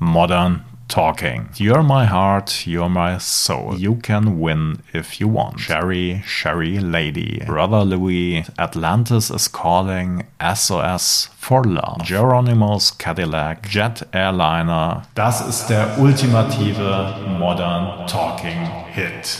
Modern 0.00 0.64
Talking. 0.88 1.50
You're 1.54 1.84
my 1.84 2.04
heart, 2.04 2.66
you're 2.66 2.88
my 2.88 3.18
soul. 3.18 3.76
You 3.78 3.94
can 3.94 4.40
win 4.40 4.82
if 4.92 5.20
you 5.20 5.28
want. 5.28 5.60
Sherry, 5.60 6.20
Sherry 6.26 6.80
Lady. 6.80 7.40
Brother 7.46 7.84
Louis, 7.84 8.44
Atlantis 8.58 9.30
is 9.30 9.46
calling. 9.46 10.26
SOS 10.40 11.28
for 11.36 11.62
Love. 11.62 12.02
Geronimo's 12.02 12.90
Cadillac, 12.90 13.68
Jet 13.68 14.02
Airliner. 14.12 15.04
Das 15.14 15.46
ist 15.46 15.68
der 15.68 15.96
ultimative 16.00 17.14
Modern 17.38 18.08
Talking 18.08 18.66
Hit. 18.92 19.38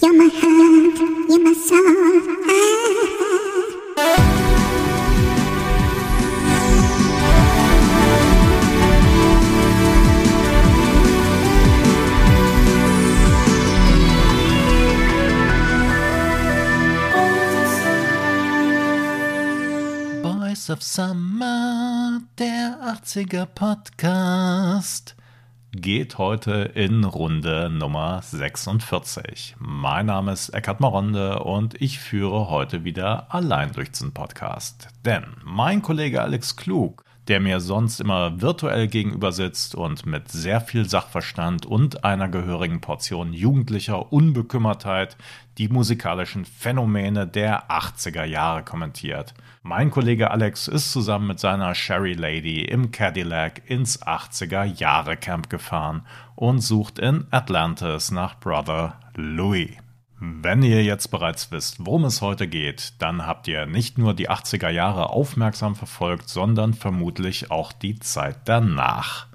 You're 0.00 0.12
my 0.12 0.28
heart, 0.28 1.00
you're 1.28 1.42
my 1.42 1.54
soul. 1.54 2.28
Of 20.70 20.82
Summer, 20.82 22.20
der 22.38 22.78
80er 22.82 23.46
Podcast, 23.46 25.16
geht 25.72 26.18
heute 26.18 26.72
in 26.74 27.04
Runde 27.04 27.70
Nummer 27.70 28.20
46. 28.22 29.56
Mein 29.58 30.06
Name 30.06 30.32
ist 30.32 30.50
Eckhard 30.50 30.80
Maronde 30.80 31.40
und 31.40 31.80
ich 31.80 31.98
führe 31.98 32.50
heute 32.50 32.84
wieder 32.84 33.32
allein 33.32 33.72
durch 33.72 33.92
den 33.92 34.12
Podcast. 34.12 34.88
Denn 35.04 35.24
mein 35.44 35.80
Kollege 35.80 36.22
Alex 36.22 36.56
Klug 36.56 37.04
der 37.28 37.40
mir 37.40 37.60
sonst 37.60 38.00
immer 38.00 38.40
virtuell 38.40 38.88
gegenüber 38.88 39.32
sitzt 39.32 39.74
und 39.74 40.06
mit 40.06 40.30
sehr 40.30 40.62
viel 40.62 40.88
Sachverstand 40.88 41.66
und 41.66 42.02
einer 42.02 42.28
gehörigen 42.28 42.80
Portion 42.80 43.34
jugendlicher 43.34 44.12
Unbekümmertheit 44.12 45.18
die 45.58 45.68
musikalischen 45.68 46.46
Phänomene 46.46 47.26
der 47.26 47.70
80er 47.70 48.24
Jahre 48.24 48.64
kommentiert. 48.64 49.34
Mein 49.62 49.90
Kollege 49.90 50.30
Alex 50.30 50.68
ist 50.68 50.92
zusammen 50.92 51.26
mit 51.26 51.40
seiner 51.40 51.74
Sherry 51.74 52.14
Lady 52.14 52.62
im 52.62 52.92
Cadillac 52.92 53.68
ins 53.68 54.00
80er 54.02 54.62
Jahre 54.62 55.16
Camp 55.16 55.50
gefahren 55.50 56.06
und 56.36 56.60
sucht 56.60 57.00
in 57.00 57.26
Atlantis 57.32 58.12
nach 58.12 58.38
Brother 58.38 59.00
Louis. 59.14 59.70
Wenn 60.20 60.62
ihr 60.62 60.84
jetzt 60.84 61.08
bereits 61.08 61.50
wisst, 61.50 61.84
worum 61.84 62.04
es 62.04 62.22
heute 62.22 62.46
geht, 62.46 62.94
dann 63.00 63.26
habt 63.26 63.48
ihr 63.48 63.66
nicht 63.66 63.98
nur 63.98 64.14
die 64.14 64.30
80er 64.30 64.70
Jahre 64.70 65.10
aufmerksam 65.10 65.74
verfolgt, 65.74 66.28
sondern 66.28 66.72
vermutlich 66.74 67.50
auch 67.50 67.72
die 67.72 67.98
Zeit 67.98 68.36
danach. 68.44 69.26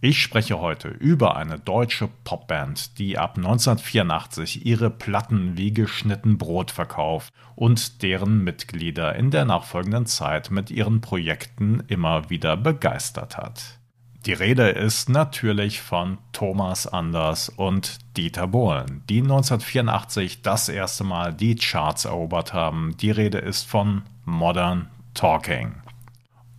Ich 0.00 0.22
spreche 0.22 0.60
heute 0.60 0.88
über 0.88 1.36
eine 1.36 1.58
deutsche 1.58 2.08
Popband, 2.22 3.00
die 3.00 3.18
ab 3.18 3.36
1984 3.36 4.64
ihre 4.64 4.90
Platten 4.90 5.56
wie 5.56 5.72
geschnitten 5.72 6.38
Brot 6.38 6.70
verkauft 6.70 7.32
und 7.56 8.00
deren 8.02 8.44
Mitglieder 8.44 9.16
in 9.16 9.32
der 9.32 9.44
nachfolgenden 9.44 10.06
Zeit 10.06 10.52
mit 10.52 10.70
ihren 10.70 11.00
Projekten 11.00 11.82
immer 11.88 12.30
wieder 12.30 12.56
begeistert 12.56 13.36
hat. 13.36 13.78
Die 14.24 14.34
Rede 14.34 14.68
ist 14.68 15.08
natürlich 15.08 15.80
von 15.80 16.18
Thomas 16.32 16.86
Anders 16.86 17.48
und 17.48 17.98
Dieter 18.16 18.46
Bohlen, 18.46 19.02
die 19.08 19.22
1984 19.22 20.42
das 20.42 20.68
erste 20.68 21.02
Mal 21.02 21.34
die 21.34 21.56
Charts 21.56 22.04
erobert 22.04 22.52
haben. 22.52 22.96
Die 22.98 23.10
Rede 23.10 23.38
ist 23.38 23.64
von 23.68 24.02
Modern 24.24 24.88
Talking. 25.14 25.74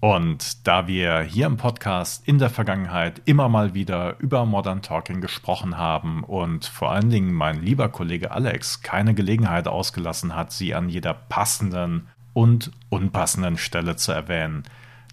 Und 0.01 0.65
da 0.65 0.87
wir 0.87 1.21
hier 1.21 1.45
im 1.45 1.57
Podcast 1.57 2.25
in 2.25 2.39
der 2.39 2.49
Vergangenheit 2.49 3.21
immer 3.25 3.49
mal 3.49 3.73
wieder 3.73 4.17
über 4.19 4.45
Modern 4.45 4.81
Talking 4.81 5.19
gesprochen 5.19 5.77
haben 5.77 6.23
und 6.23 6.65
vor 6.65 6.91
allen 6.91 7.09
Dingen 7.09 7.33
mein 7.33 7.61
lieber 7.61 7.89
Kollege 7.89 8.31
Alex 8.31 8.81
keine 8.81 9.13
Gelegenheit 9.13 9.67
ausgelassen 9.67 10.35
hat, 10.37 10.53
sie 10.53 10.73
an 10.73 10.87
jeder 10.87 11.13
passenden 11.13 12.07
und 12.33 12.71
unpassenden 12.87 13.57
Stelle 13.57 13.97
zu 13.97 14.13
erwähnen, 14.13 14.63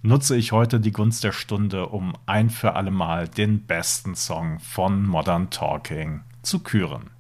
nutze 0.03 0.37
ich 0.37 0.53
heute 0.53 0.79
die 0.79 0.93
Gunst 0.93 1.25
der 1.25 1.33
Stunde, 1.33 1.87
um 1.87 2.13
ein 2.27 2.49
für 2.49 2.75
alle 2.75 2.93
Mal 2.93 3.27
den 3.27 3.67
besten 3.67 4.15
Song 4.15 4.61
von 4.61 5.05
Modern 5.05 5.51
Talking 5.51 6.21
zu 6.43 6.61
küren. 6.61 7.11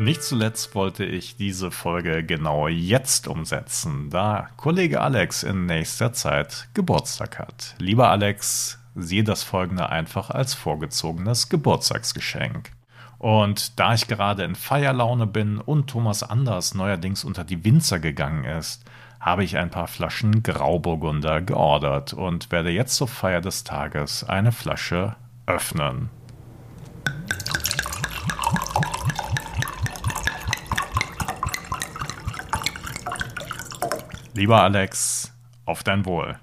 Nicht 0.00 0.22
zuletzt 0.22 0.74
wollte 0.74 1.04
ich 1.04 1.36
diese 1.36 1.70
Folge 1.70 2.24
genau 2.24 2.68
jetzt 2.68 3.28
umsetzen, 3.28 4.08
da 4.08 4.48
Kollege 4.56 5.02
Alex 5.02 5.42
in 5.42 5.66
nächster 5.66 6.14
Zeit 6.14 6.68
Geburtstag 6.72 7.38
hat. 7.38 7.74
Lieber 7.78 8.08
Alex, 8.08 8.78
siehe 8.94 9.24
das 9.24 9.42
folgende 9.42 9.90
einfach 9.90 10.30
als 10.30 10.54
vorgezogenes 10.54 11.50
Geburtstagsgeschenk. 11.50 12.70
Und 13.18 13.78
da 13.78 13.92
ich 13.92 14.08
gerade 14.08 14.44
in 14.44 14.54
Feierlaune 14.54 15.26
bin 15.26 15.58
und 15.58 15.90
Thomas 15.90 16.22
Anders 16.22 16.74
neuerdings 16.74 17.22
unter 17.22 17.44
die 17.44 17.62
Winzer 17.62 17.98
gegangen 17.98 18.44
ist, 18.44 18.82
habe 19.20 19.44
ich 19.44 19.58
ein 19.58 19.68
paar 19.68 19.86
Flaschen 19.86 20.42
Grauburgunder 20.42 21.42
geordert 21.42 22.14
und 22.14 22.50
werde 22.50 22.70
jetzt 22.70 22.96
zur 22.96 23.08
Feier 23.08 23.42
des 23.42 23.64
Tages 23.64 24.24
eine 24.24 24.52
Flasche 24.52 25.16
öffnen. 25.44 26.08
Lieber 34.40 34.62
Alex, 34.62 35.34
auf 35.66 35.82
dein 35.82 36.06
Wohl. 36.06 36.40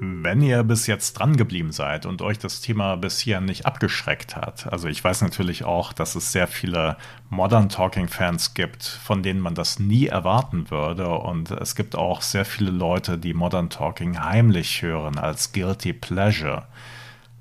Wenn 0.00 0.40
ihr 0.40 0.62
bis 0.62 0.86
jetzt 0.86 1.14
dran 1.14 1.36
geblieben 1.36 1.72
seid 1.72 2.06
und 2.06 2.22
euch 2.22 2.38
das 2.38 2.60
Thema 2.60 2.94
bisher 2.94 3.40
nicht 3.40 3.66
abgeschreckt 3.66 4.36
hat, 4.36 4.72
also 4.72 4.86
ich 4.86 5.02
weiß 5.02 5.22
natürlich 5.22 5.64
auch, 5.64 5.92
dass 5.92 6.14
es 6.14 6.30
sehr 6.30 6.46
viele 6.46 6.96
Modern 7.28 7.68
Talking 7.68 8.06
Fans 8.06 8.54
gibt, 8.54 8.84
von 8.84 9.24
denen 9.24 9.40
man 9.40 9.56
das 9.56 9.80
nie 9.80 10.06
erwarten 10.06 10.70
würde 10.70 11.08
und 11.08 11.50
es 11.50 11.74
gibt 11.74 11.96
auch 11.96 12.22
sehr 12.22 12.44
viele 12.44 12.70
Leute, 12.70 13.18
die 13.18 13.34
Modern 13.34 13.68
Talking 13.68 14.20
heimlich 14.22 14.80
hören 14.80 15.18
als 15.18 15.50
Guilty 15.50 15.92
Pleasure. 15.92 16.68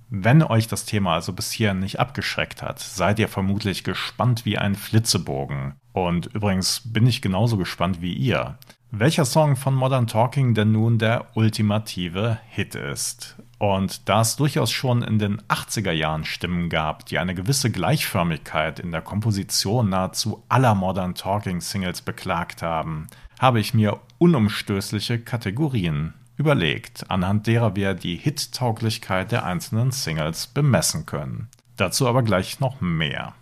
Wenn 0.10 0.42
euch 0.42 0.68
das 0.68 0.86
Thema 0.86 1.14
also 1.14 1.34
bisher 1.34 1.76
nicht 1.76 2.00
abgeschreckt 2.00 2.64
hat, 2.64 2.80
seid 2.80 3.20
ihr 3.20 3.28
vermutlich 3.30 3.84
gespannt 3.84 4.44
wie 4.44 4.58
ein 4.58 4.74
Flitzebogen. 4.74 5.76
Und 5.94 6.28
übrigens 6.34 6.82
bin 6.86 7.08
ich 7.08 7.22
genauso 7.22 7.58
gespannt 7.58 8.02
wie 8.02 8.14
ihr 8.14 8.58
welcher 8.96 9.26
Song 9.26 9.56
von 9.56 9.74
Modern 9.74 10.06
Talking 10.06 10.54
denn 10.54 10.72
nun 10.72 11.00
der 11.00 11.26
ultimative 11.34 12.38
Hit 12.50 12.76
ist. 12.76 13.36
Und 13.58 14.08
da 14.08 14.22
es 14.22 14.36
durchaus 14.36 14.70
schon 14.70 15.02
in 15.02 15.18
den 15.18 15.42
80er 15.48 15.92
Jahren 15.92 16.26
Stimmen 16.26 16.70
gab, 16.70 17.08
die 17.08 17.18
eine 17.18 17.34
gewisse 17.34 17.72
Gleichförmigkeit 17.72 18.80
in 18.80 18.92
der 18.92 19.02
Komposition 19.02 19.90
nahezu 19.90 20.44
aller 20.48 20.76
Modern 20.76 21.16
Talking 21.16 21.60
Singles 21.60 22.04
beklagt 22.04 22.62
haben, 22.62 23.08
habe 23.40 23.60
ich 23.60 23.74
mir 23.74 24.00
unumstößliche 24.20 25.18
Kategorien 25.18 26.14
überlegt, 26.38 27.10
anhand 27.10 27.48
derer 27.48 27.76
wir 27.76 27.96
die 27.96 28.18
Hit-Tauglichkeit 28.18 29.32
der 29.32 29.44
einzelnen 29.44 29.90
Singles 29.90 30.46
bemessen 30.46 31.08
können. 31.08 31.48
Dazu 31.78 32.08
aber 32.08 32.22
gleich 32.22 32.60
noch 32.60 32.80
mehr. 32.80 33.34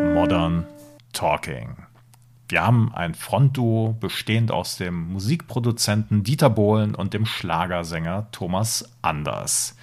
Modern 0.00 0.66
Talking. 1.12 1.76
Wir 2.48 2.62
haben 2.62 2.94
ein 2.94 3.14
Frontduo 3.14 3.96
bestehend 4.00 4.50
aus 4.50 4.76
dem 4.76 5.12
Musikproduzenten 5.12 6.24
Dieter 6.24 6.50
Bohlen 6.50 6.94
und 6.94 7.14
dem 7.14 7.26
Schlagersänger 7.26 8.28
Thomas 8.32 8.90
Anders, 9.02 9.76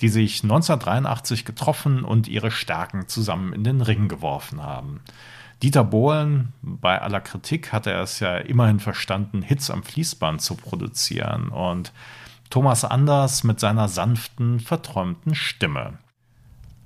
die 0.00 0.08
sich 0.08 0.42
1983 0.42 1.44
getroffen 1.44 2.04
und 2.04 2.28
ihre 2.28 2.50
Stärken 2.50 3.08
zusammen 3.08 3.52
in 3.52 3.64
den 3.64 3.80
Ring 3.80 4.08
geworfen 4.08 4.62
haben. 4.62 5.00
Dieter 5.62 5.84
Bohlen, 5.84 6.52
bei 6.62 7.00
aller 7.00 7.20
Kritik 7.20 7.72
hat 7.72 7.86
er 7.86 8.00
es 8.00 8.20
ja 8.20 8.36
immerhin 8.38 8.80
verstanden, 8.80 9.42
Hits 9.42 9.70
am 9.70 9.82
Fließband 9.82 10.40
zu 10.40 10.54
produzieren 10.54 11.48
und 11.48 11.92
Thomas 12.50 12.84
Anders 12.84 13.44
mit 13.44 13.60
seiner 13.60 13.88
sanften, 13.88 14.60
verträumten 14.60 15.34
Stimme. 15.34 15.98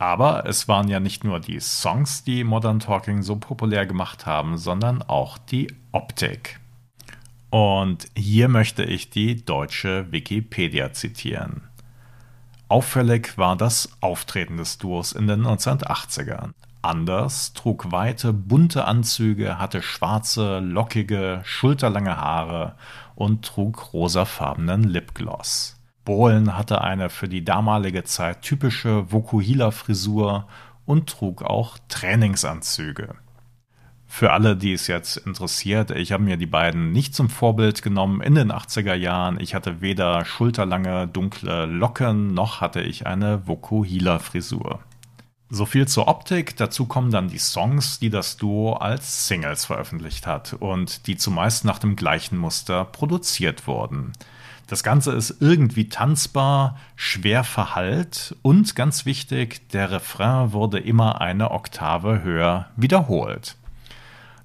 Aber 0.01 0.47
es 0.47 0.67
waren 0.67 0.89
ja 0.89 0.99
nicht 0.99 1.25
nur 1.25 1.41
die 1.41 1.61
Songs, 1.61 2.25
die 2.25 2.43
Modern 2.43 2.81
Talking 2.81 3.21
so 3.21 3.37
populär 3.37 3.85
gemacht 3.85 4.25
haben, 4.25 4.57
sondern 4.57 5.03
auch 5.03 5.37
die 5.37 5.71
Optik. 5.93 6.59
Und 7.51 8.09
hier 8.17 8.49
möchte 8.49 8.83
ich 8.83 9.11
die 9.11 9.45
deutsche 9.45 10.11
Wikipedia 10.11 10.95
zitieren. 10.95 11.65
Auffällig 12.69 13.37
war 13.37 13.57
das 13.57 13.91
Auftreten 14.01 14.57
des 14.57 14.79
Duos 14.79 15.13
in 15.13 15.27
den 15.27 15.47
1980ern. 15.47 16.53
Anders 16.81 17.53
trug 17.53 17.93
weite, 17.93 18.33
bunte 18.33 18.87
Anzüge, 18.87 19.59
hatte 19.59 19.83
schwarze, 19.83 20.61
lockige, 20.61 21.43
schulterlange 21.45 22.17
Haare 22.17 22.75
und 23.17 23.45
trug 23.45 23.93
rosafarbenen 23.93 24.85
Lipgloss. 24.85 25.80
Bohlen 26.05 26.57
hatte 26.57 26.81
eine 26.81 27.11
für 27.11 27.29
die 27.29 27.45
damalige 27.45 28.05
Zeit 28.05 28.43
typische 28.43 29.13
Vokuhila-Frisur 29.13 30.47
und 30.87 31.09
trug 31.09 31.43
auch 31.43 31.79
Trainingsanzüge. 31.89 33.15
Für 34.07 34.33
alle, 34.33 34.57
die 34.57 34.73
es 34.73 34.89
jetzt 34.89 35.19
interessiert, 35.19 35.93
ich 35.93 36.11
habe 36.11 36.25
mir 36.25 36.37
die 36.37 36.47
beiden 36.47 36.91
nicht 36.91 37.15
zum 37.15 37.29
Vorbild 37.29 37.81
genommen 37.81 38.21
in 38.21 38.35
den 38.35 38.51
80er 38.51 38.95
Jahren. 38.95 39.39
Ich 39.41 39.55
hatte 39.55 39.81
weder 39.81 40.25
schulterlange 40.25 41.07
dunkle 41.07 41.67
Locken 41.67 42.35
noch 42.35 42.61
hatte 42.61 42.81
ich 42.81 43.07
eine 43.07 43.47
Vokuhila-Frisur. 43.47 44.81
So 45.49 45.65
viel 45.65 45.87
zur 45.87 46.09
Optik. 46.09 46.57
Dazu 46.57 46.87
kommen 46.87 47.13
dann 47.13 47.29
die 47.29 47.39
Songs, 47.39 48.01
die 48.01 48.11
das 48.11 48.37
Duo 48.37 48.75
als 48.75 49.29
Singles 49.29 49.65
veröffentlicht 49.65 50.27
hat 50.27 50.55
und 50.55 51.07
die 51.07 51.17
zumeist 51.17 51.65
nach 51.65 51.79
dem 51.79 51.95
gleichen 51.95 52.37
Muster 52.37 52.85
produziert 52.85 53.69
wurden. 53.69 54.13
Das 54.71 54.85
Ganze 54.85 55.11
ist 55.11 55.39
irgendwie 55.41 55.89
tanzbar, 55.89 56.79
schwer 56.95 57.43
verhallt 57.43 58.37
und 58.43 58.77
ganz 58.77 59.05
wichtig, 59.05 59.69
der 59.71 59.91
Refrain 59.91 60.53
wurde 60.53 60.79
immer 60.79 61.21
eine 61.21 61.51
Oktave 61.51 62.23
höher 62.23 62.69
wiederholt. 62.77 63.57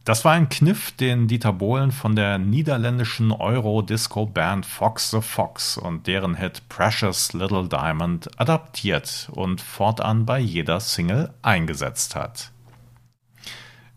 Das 0.04 0.25
war 0.25 0.31
ein 0.31 0.50
Kniff, 0.50 0.92
den 0.94 1.27
Dieter 1.27 1.54
Bohlen 1.54 1.92
von 1.92 2.16
der 2.16 2.39
niederländischen 2.39 3.31
Euro-Disco-Band 3.31 4.66
Fox 4.66 5.12
the 5.12 5.22
Fox 5.22 5.77
und 5.77 6.07
deren 6.07 6.33
Hit 6.33 6.69
Precious 6.69 7.33
Little 7.33 7.68
Diamond 7.68 8.27
adaptiert 8.39 9.30
und 9.31 9.62
fortan 9.62 10.25
bei 10.25 10.39
jeder 10.39 10.80
Single 10.80 11.36
eingesetzt 11.44 12.16
hat. 12.16 12.50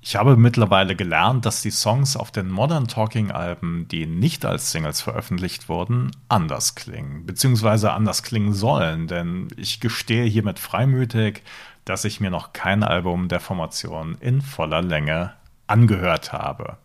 Ich 0.00 0.16
habe 0.16 0.36
mittlerweile 0.36 0.94
gelernt, 0.94 1.44
dass 1.44 1.60
die 1.60 1.70
Songs 1.70 2.16
auf 2.16 2.30
den 2.30 2.50
Modern 2.50 2.86
Talking 2.86 3.30
Alben, 3.30 3.88
die 3.88 4.06
nicht 4.06 4.44
als 4.44 4.70
Singles 4.70 5.00
veröffentlicht 5.00 5.68
wurden, 5.68 6.12
anders 6.28 6.74
klingen, 6.76 7.26
beziehungsweise 7.26 7.92
anders 7.92 8.22
klingen 8.22 8.54
sollen, 8.54 9.08
denn 9.08 9.48
ich 9.56 9.80
gestehe 9.80 10.24
hiermit 10.24 10.58
freimütig, 10.58 11.42
dass 11.84 12.04
ich 12.04 12.20
mir 12.20 12.30
noch 12.30 12.52
kein 12.52 12.82
Album 12.84 13.28
der 13.28 13.40
Formation 13.40 14.16
in 14.20 14.40
voller 14.40 14.82
Länge 14.82 15.32
angehört 15.66 16.32
habe. 16.32 16.76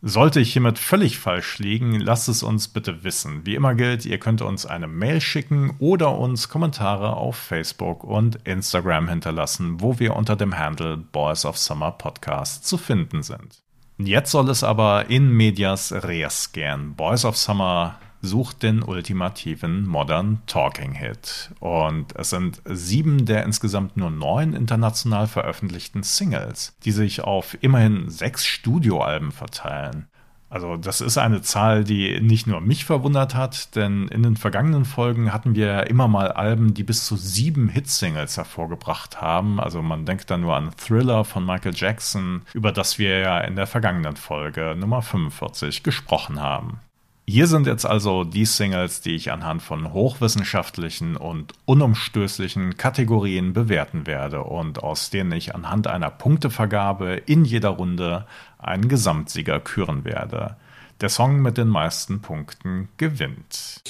Sollte 0.00 0.38
ich 0.38 0.52
hiermit 0.52 0.78
völlig 0.78 1.18
falsch 1.18 1.58
liegen, 1.58 1.98
lasst 1.98 2.28
es 2.28 2.44
uns 2.44 2.68
bitte 2.68 3.02
wissen. 3.02 3.44
Wie 3.44 3.56
immer 3.56 3.74
gilt, 3.74 4.06
ihr 4.06 4.18
könnt 4.18 4.42
uns 4.42 4.64
eine 4.64 4.86
Mail 4.86 5.20
schicken 5.20 5.74
oder 5.80 6.16
uns 6.16 6.48
Kommentare 6.48 7.16
auf 7.16 7.34
Facebook 7.34 8.04
und 8.04 8.36
Instagram 8.44 9.08
hinterlassen, 9.08 9.80
wo 9.80 9.98
wir 9.98 10.14
unter 10.14 10.36
dem 10.36 10.56
Handle 10.56 10.98
Boys 10.98 11.44
of 11.44 11.58
Summer 11.58 11.90
Podcast 11.90 12.64
zu 12.64 12.78
finden 12.78 13.24
sind. 13.24 13.58
Jetzt 13.98 14.30
soll 14.30 14.48
es 14.50 14.62
aber 14.62 15.10
in 15.10 15.32
medias 15.32 15.90
res 15.92 16.52
gehen. 16.52 16.94
Boys 16.94 17.24
of 17.24 17.36
Summer 17.36 17.98
sucht 18.20 18.62
den 18.62 18.82
ultimativen 18.82 19.86
Modern 19.86 20.42
Talking 20.46 20.92
Hit. 20.92 21.50
Und 21.60 22.14
es 22.16 22.30
sind 22.30 22.62
sieben 22.64 23.26
der 23.26 23.44
insgesamt 23.44 23.96
nur 23.96 24.10
neun 24.10 24.54
international 24.54 25.26
veröffentlichten 25.26 26.02
Singles, 26.02 26.76
die 26.84 26.92
sich 26.92 27.22
auf 27.22 27.56
immerhin 27.60 28.10
sechs 28.10 28.46
Studioalben 28.46 29.32
verteilen. 29.32 30.08
Also 30.50 30.78
das 30.78 31.02
ist 31.02 31.18
eine 31.18 31.42
Zahl, 31.42 31.84
die 31.84 32.20
nicht 32.22 32.46
nur 32.46 32.62
mich 32.62 32.86
verwundert 32.86 33.34
hat, 33.34 33.76
denn 33.76 34.08
in 34.08 34.22
den 34.22 34.36
vergangenen 34.36 34.86
Folgen 34.86 35.32
hatten 35.32 35.54
wir 35.54 35.88
immer 35.88 36.08
mal 36.08 36.32
Alben, 36.32 36.72
die 36.72 36.84
bis 36.84 37.04
zu 37.04 37.16
sieben 37.16 37.68
Hitsingles 37.68 38.38
hervorgebracht 38.38 39.20
haben. 39.20 39.60
Also 39.60 39.82
man 39.82 40.06
denkt 40.06 40.30
da 40.30 40.38
nur 40.38 40.56
an 40.56 40.70
Thriller 40.74 41.24
von 41.24 41.44
Michael 41.44 41.74
Jackson, 41.74 42.42
über 42.54 42.72
das 42.72 42.98
wir 42.98 43.18
ja 43.18 43.40
in 43.40 43.56
der 43.56 43.66
vergangenen 43.66 44.16
Folge 44.16 44.74
Nummer 44.74 45.02
45 45.02 45.82
gesprochen 45.82 46.40
haben. 46.40 46.80
Hier 47.30 47.46
sind 47.46 47.66
jetzt 47.66 47.84
also 47.84 48.24
die 48.24 48.46
Singles, 48.46 49.02
die 49.02 49.14
ich 49.14 49.30
anhand 49.32 49.60
von 49.60 49.92
hochwissenschaftlichen 49.92 51.14
und 51.14 51.52
unumstößlichen 51.66 52.78
Kategorien 52.78 53.52
bewerten 53.52 54.06
werde 54.06 54.44
und 54.44 54.82
aus 54.82 55.10
denen 55.10 55.32
ich 55.32 55.54
anhand 55.54 55.88
einer 55.88 56.08
Punktevergabe 56.08 57.16
in 57.26 57.44
jeder 57.44 57.68
Runde 57.68 58.24
einen 58.56 58.88
Gesamtsieger 58.88 59.60
küren 59.60 60.06
werde. 60.06 60.56
Der 61.02 61.10
Song 61.10 61.42
mit 61.42 61.58
den 61.58 61.68
meisten 61.68 62.22
Punkten 62.22 62.88
gewinnt. 62.96 63.82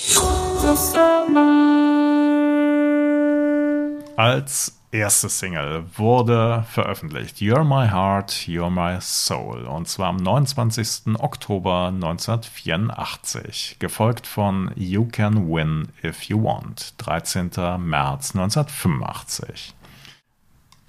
Als 4.16 4.77
erste 4.90 5.28
Single 5.28 5.84
wurde 5.96 6.64
veröffentlicht. 6.70 7.36
You're 7.38 7.64
My 7.64 7.88
Heart, 7.88 8.32
You're 8.46 8.70
My 8.70 8.98
Soul. 9.00 9.66
Und 9.66 9.88
zwar 9.88 10.08
am 10.08 10.16
29. 10.16 11.14
Oktober 11.18 11.88
1984. 11.88 13.76
Gefolgt 13.78 14.26
von 14.26 14.72
You 14.74 15.06
Can 15.06 15.50
Win 15.50 15.88
If 16.02 16.22
You 16.24 16.42
Want. 16.42 16.94
13. 16.98 17.50
März 17.78 18.34
1985. 18.34 19.74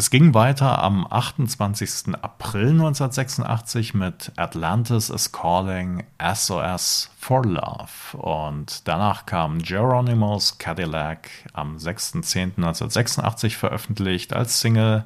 Es 0.00 0.10
ging 0.10 0.32
weiter 0.32 0.80
am 0.80 1.08
28. 1.10 2.14
April 2.22 2.68
1986 2.68 3.94
mit 3.94 4.30
Atlantis 4.36 5.10
is 5.10 5.32
Calling 5.32 6.04
SOS 6.22 7.10
for 7.18 7.44
Love 7.44 8.16
und 8.16 8.86
danach 8.86 9.26
kam 9.26 9.58
Geronimo's 9.58 10.58
Cadillac 10.58 11.28
am 11.52 11.78
6.10.1986 11.78 13.56
veröffentlicht 13.56 14.34
als 14.34 14.60
Single 14.60 15.04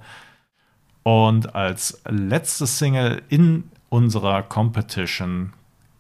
und 1.05 1.55
als 1.55 2.03
letzte 2.07 2.67
Single 2.67 3.23
in 3.31 3.71
unserer 3.89 4.43
Competition 4.43 5.55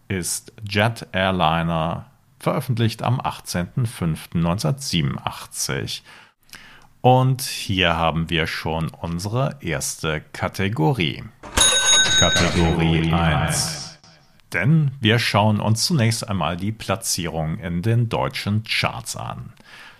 ist 0.08 0.52
Jet 0.68 1.06
Airliner 1.12 2.10
veröffentlicht 2.38 3.02
am 3.02 3.22
18.05.1987 3.22 6.02
und 7.02 7.42
hier 7.42 7.96
haben 7.96 8.30
wir 8.30 8.46
schon 8.46 8.88
unsere 8.88 9.58
erste 9.60 10.22
Kategorie. 10.32 11.24
Kategorie 12.18 13.12
1. 13.12 13.98
Denn 14.52 14.92
wir 15.00 15.18
schauen 15.18 15.60
uns 15.60 15.84
zunächst 15.84 16.28
einmal 16.28 16.56
die 16.56 16.72
Platzierung 16.72 17.58
in 17.58 17.82
den 17.82 18.08
deutschen 18.08 18.62
Charts 18.62 19.16
an. 19.16 19.52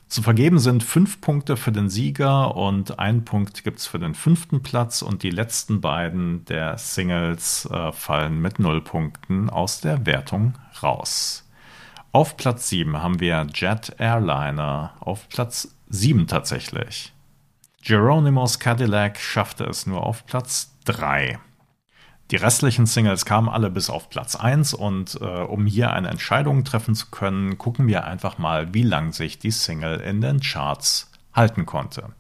Zu 0.06 0.22
vergeben 0.22 0.58
sind 0.58 0.84
fünf 0.84 1.20
Punkte 1.20 1.56
für 1.56 1.72
den 1.72 1.88
Sieger 1.88 2.54
und 2.54 2.98
ein 2.98 3.24
Punkt 3.24 3.64
gibt 3.64 3.78
es 3.78 3.86
für 3.86 3.98
den 3.98 4.14
fünften 4.14 4.62
Platz 4.62 5.02
und 5.02 5.22
die 5.22 5.30
letzten 5.30 5.80
beiden 5.80 6.44
der 6.44 6.78
Singles 6.78 7.66
äh, 7.66 7.92
fallen 7.92 8.40
mit 8.40 8.58
null 8.58 8.82
Punkten 8.82 9.50
aus 9.50 9.80
der 9.80 10.06
Wertung 10.06 10.54
raus. 10.82 11.48
Auf 12.14 12.36
Platz 12.36 12.68
7 12.68 13.02
haben 13.02 13.20
wir 13.20 13.46
Jet 13.54 13.94
Airliner, 13.98 14.92
auf 15.00 15.30
Platz 15.30 15.74
7 15.88 16.26
tatsächlich. 16.26 17.10
Geronimo's 17.82 18.58
Cadillac 18.58 19.18
schaffte 19.18 19.64
es 19.64 19.86
nur 19.86 20.06
auf 20.06 20.26
Platz 20.26 20.76
3. 20.84 21.38
Die 22.30 22.36
restlichen 22.36 22.84
Singles 22.84 23.24
kamen 23.24 23.48
alle 23.48 23.70
bis 23.70 23.88
auf 23.88 24.10
Platz 24.10 24.36
1 24.36 24.74
und 24.74 25.18
äh, 25.22 25.24
um 25.24 25.64
hier 25.64 25.94
eine 25.94 26.08
Entscheidung 26.08 26.64
treffen 26.64 26.94
zu 26.94 27.06
können, 27.10 27.56
gucken 27.56 27.86
wir 27.86 28.04
einfach 28.04 28.36
mal, 28.36 28.74
wie 28.74 28.82
lang 28.82 29.12
sich 29.12 29.38
die 29.38 29.50
Single 29.50 29.98
in 29.98 30.20
den 30.20 30.40
Charts 30.40 31.10
halten 31.32 31.64
konnte. 31.64 32.10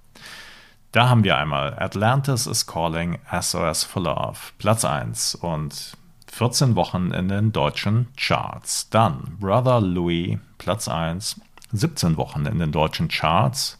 Da 0.92 1.10
haben 1.10 1.22
wir 1.22 1.36
einmal 1.36 1.78
Atlantis 1.78 2.46
is 2.46 2.66
Calling 2.66 3.18
SOS 3.30 3.84
for 3.84 4.04
Love, 4.04 4.38
Platz 4.56 4.86
1 4.86 5.34
und 5.34 5.98
14 6.32 6.76
Wochen 6.76 7.10
in 7.10 7.28
den 7.28 7.52
deutschen 7.52 8.08
Charts. 8.16 8.88
Dann 8.88 9.36
Brother 9.38 9.82
Louis, 9.82 10.38
Platz 10.56 10.88
1, 10.88 11.38
17 11.72 12.16
Wochen 12.16 12.46
in 12.46 12.58
den 12.58 12.72
deutschen 12.72 13.08
Charts. 13.08 13.78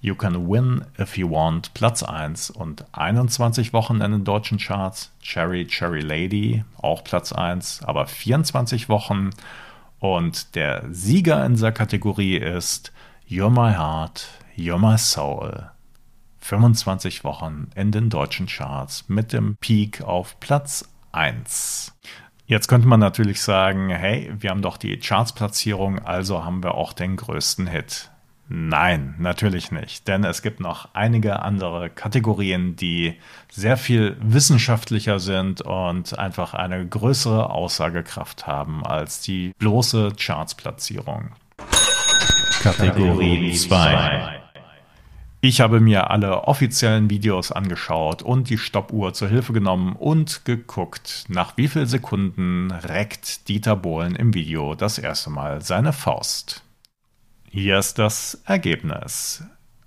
You 0.00 0.16
Can 0.16 0.48
Win 0.48 0.84
If 0.98 1.16
You 1.16 1.30
Want, 1.30 1.74
Platz 1.74 2.02
1 2.02 2.50
und 2.50 2.84
21 2.92 3.72
Wochen 3.72 4.00
in 4.00 4.10
den 4.10 4.24
deutschen 4.24 4.58
Charts. 4.58 5.12
Cherry 5.22 5.64
Cherry 5.68 6.00
Lady, 6.00 6.64
auch 6.76 7.04
Platz 7.04 7.32
1, 7.32 7.84
aber 7.84 8.08
24 8.08 8.88
Wochen. 8.88 9.30
Und 10.00 10.56
der 10.56 10.84
Sieger 10.90 11.46
in 11.46 11.52
dieser 11.52 11.70
Kategorie 11.70 12.36
ist 12.36 12.92
You're 13.28 13.48
My 13.48 13.72
Heart, 13.72 14.26
You're 14.56 14.78
My 14.78 14.98
Soul. 14.98 15.70
25 16.40 17.22
Wochen 17.22 17.70
in 17.76 17.92
den 17.92 18.10
deutschen 18.10 18.46
Charts 18.46 19.04
mit 19.06 19.32
dem 19.32 19.56
Peak 19.60 20.02
auf 20.02 20.38
Platz 20.40 20.84
1. 21.16 21.92
Jetzt 22.46 22.68
könnte 22.68 22.86
man 22.86 23.00
natürlich 23.00 23.40
sagen, 23.40 23.88
hey, 23.88 24.32
wir 24.38 24.50
haben 24.50 24.62
doch 24.62 24.76
die 24.76 24.98
Chartsplatzierung, 24.98 25.98
also 25.98 26.44
haben 26.44 26.62
wir 26.62 26.74
auch 26.74 26.92
den 26.92 27.16
größten 27.16 27.66
Hit. 27.66 28.10
Nein, 28.48 29.16
natürlich 29.18 29.72
nicht, 29.72 30.06
denn 30.06 30.22
es 30.22 30.40
gibt 30.40 30.60
noch 30.60 30.90
einige 30.94 31.40
andere 31.40 31.90
Kategorien, 31.90 32.76
die 32.76 33.18
sehr 33.50 33.76
viel 33.76 34.16
wissenschaftlicher 34.20 35.18
sind 35.18 35.62
und 35.62 36.16
einfach 36.16 36.54
eine 36.54 36.86
größere 36.86 37.50
Aussagekraft 37.50 38.46
haben 38.46 38.86
als 38.86 39.20
die 39.20 39.52
bloße 39.58 40.12
Chartsplatzierung. 40.16 41.30
Kategorie 42.62 43.52
2. 43.52 44.45
Ich 45.40 45.60
habe 45.60 45.80
mir 45.80 46.10
alle 46.10 46.44
offiziellen 46.44 47.10
Videos 47.10 47.52
angeschaut 47.52 48.22
und 48.22 48.48
die 48.48 48.58
Stoppuhr 48.58 49.12
zur 49.12 49.28
Hilfe 49.28 49.52
genommen 49.52 49.94
und 49.94 50.44
geguckt, 50.44 51.26
nach 51.28 51.56
wie 51.56 51.68
vielen 51.68 51.86
Sekunden 51.86 52.70
reckt 52.70 53.48
Dieter 53.48 53.76
Bohlen 53.76 54.16
im 54.16 54.34
Video 54.34 54.74
das 54.74 54.98
erste 54.98 55.30
Mal 55.30 55.62
seine 55.62 55.92
Faust. 55.92 56.64
Hier 57.50 57.78
ist 57.78 57.98
das 57.98 58.42
Ergebnis. 58.44 59.44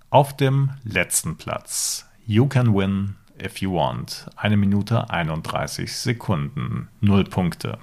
Auf 0.08 0.36
dem 0.36 0.70
letzten 0.82 1.36
Platz. 1.36 2.08
You 2.26 2.46
can 2.46 2.74
win 2.74 3.16
if 3.40 3.58
you 3.58 3.74
want. 3.74 4.26
Eine 4.36 4.56
Minute 4.56 5.10
31 5.10 5.94
Sekunden. 5.94 6.88
Null 7.00 7.24
Punkte. 7.24 7.78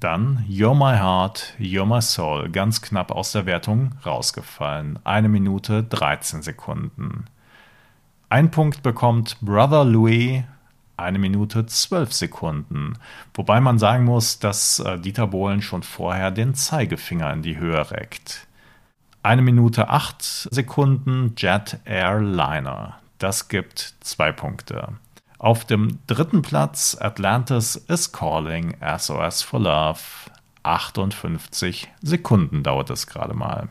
Dann 0.00 0.44
You're 0.46 0.74
My 0.74 0.98
Heart, 0.98 1.54
You're 1.58 1.86
My 1.86 2.02
Soul, 2.02 2.50
ganz 2.50 2.82
knapp 2.82 3.10
aus 3.10 3.32
der 3.32 3.46
Wertung 3.46 3.92
rausgefallen. 4.04 4.98
Eine 5.04 5.30
Minute 5.30 5.82
13 5.84 6.42
Sekunden. 6.42 7.24
Ein 8.28 8.50
Punkt 8.50 8.82
bekommt 8.82 9.38
Brother 9.40 9.86
Louis, 9.86 10.42
eine 10.98 11.18
Minute 11.18 11.64
12 11.64 12.12
Sekunden. 12.12 12.98
Wobei 13.32 13.60
man 13.60 13.78
sagen 13.78 14.04
muss, 14.04 14.38
dass 14.38 14.80
äh, 14.80 14.98
Dieter 14.98 15.28
Bohlen 15.28 15.62
schon 15.62 15.82
vorher 15.82 16.30
den 16.30 16.54
Zeigefinger 16.54 17.32
in 17.32 17.40
die 17.40 17.56
Höhe 17.56 17.90
reckt. 17.90 18.46
Eine 19.22 19.42
Minute 19.42 19.88
8 19.88 20.48
Sekunden 20.50 21.34
Jet 21.38 21.78
Airliner. 21.86 22.98
Das 23.18 23.48
gibt 23.48 23.94
zwei 24.00 24.30
Punkte. 24.30 24.88
Auf 25.38 25.66
dem 25.66 25.98
dritten 26.06 26.40
Platz 26.40 26.96
Atlantis 26.98 27.76
is 27.76 28.10
Calling 28.10 28.76
SOS 28.98 29.42
for 29.42 29.60
Love. 29.60 30.00
58 30.62 31.88
Sekunden 32.02 32.62
dauert 32.62 32.90
es 32.90 33.06
gerade 33.06 33.34
mal. 33.34 33.68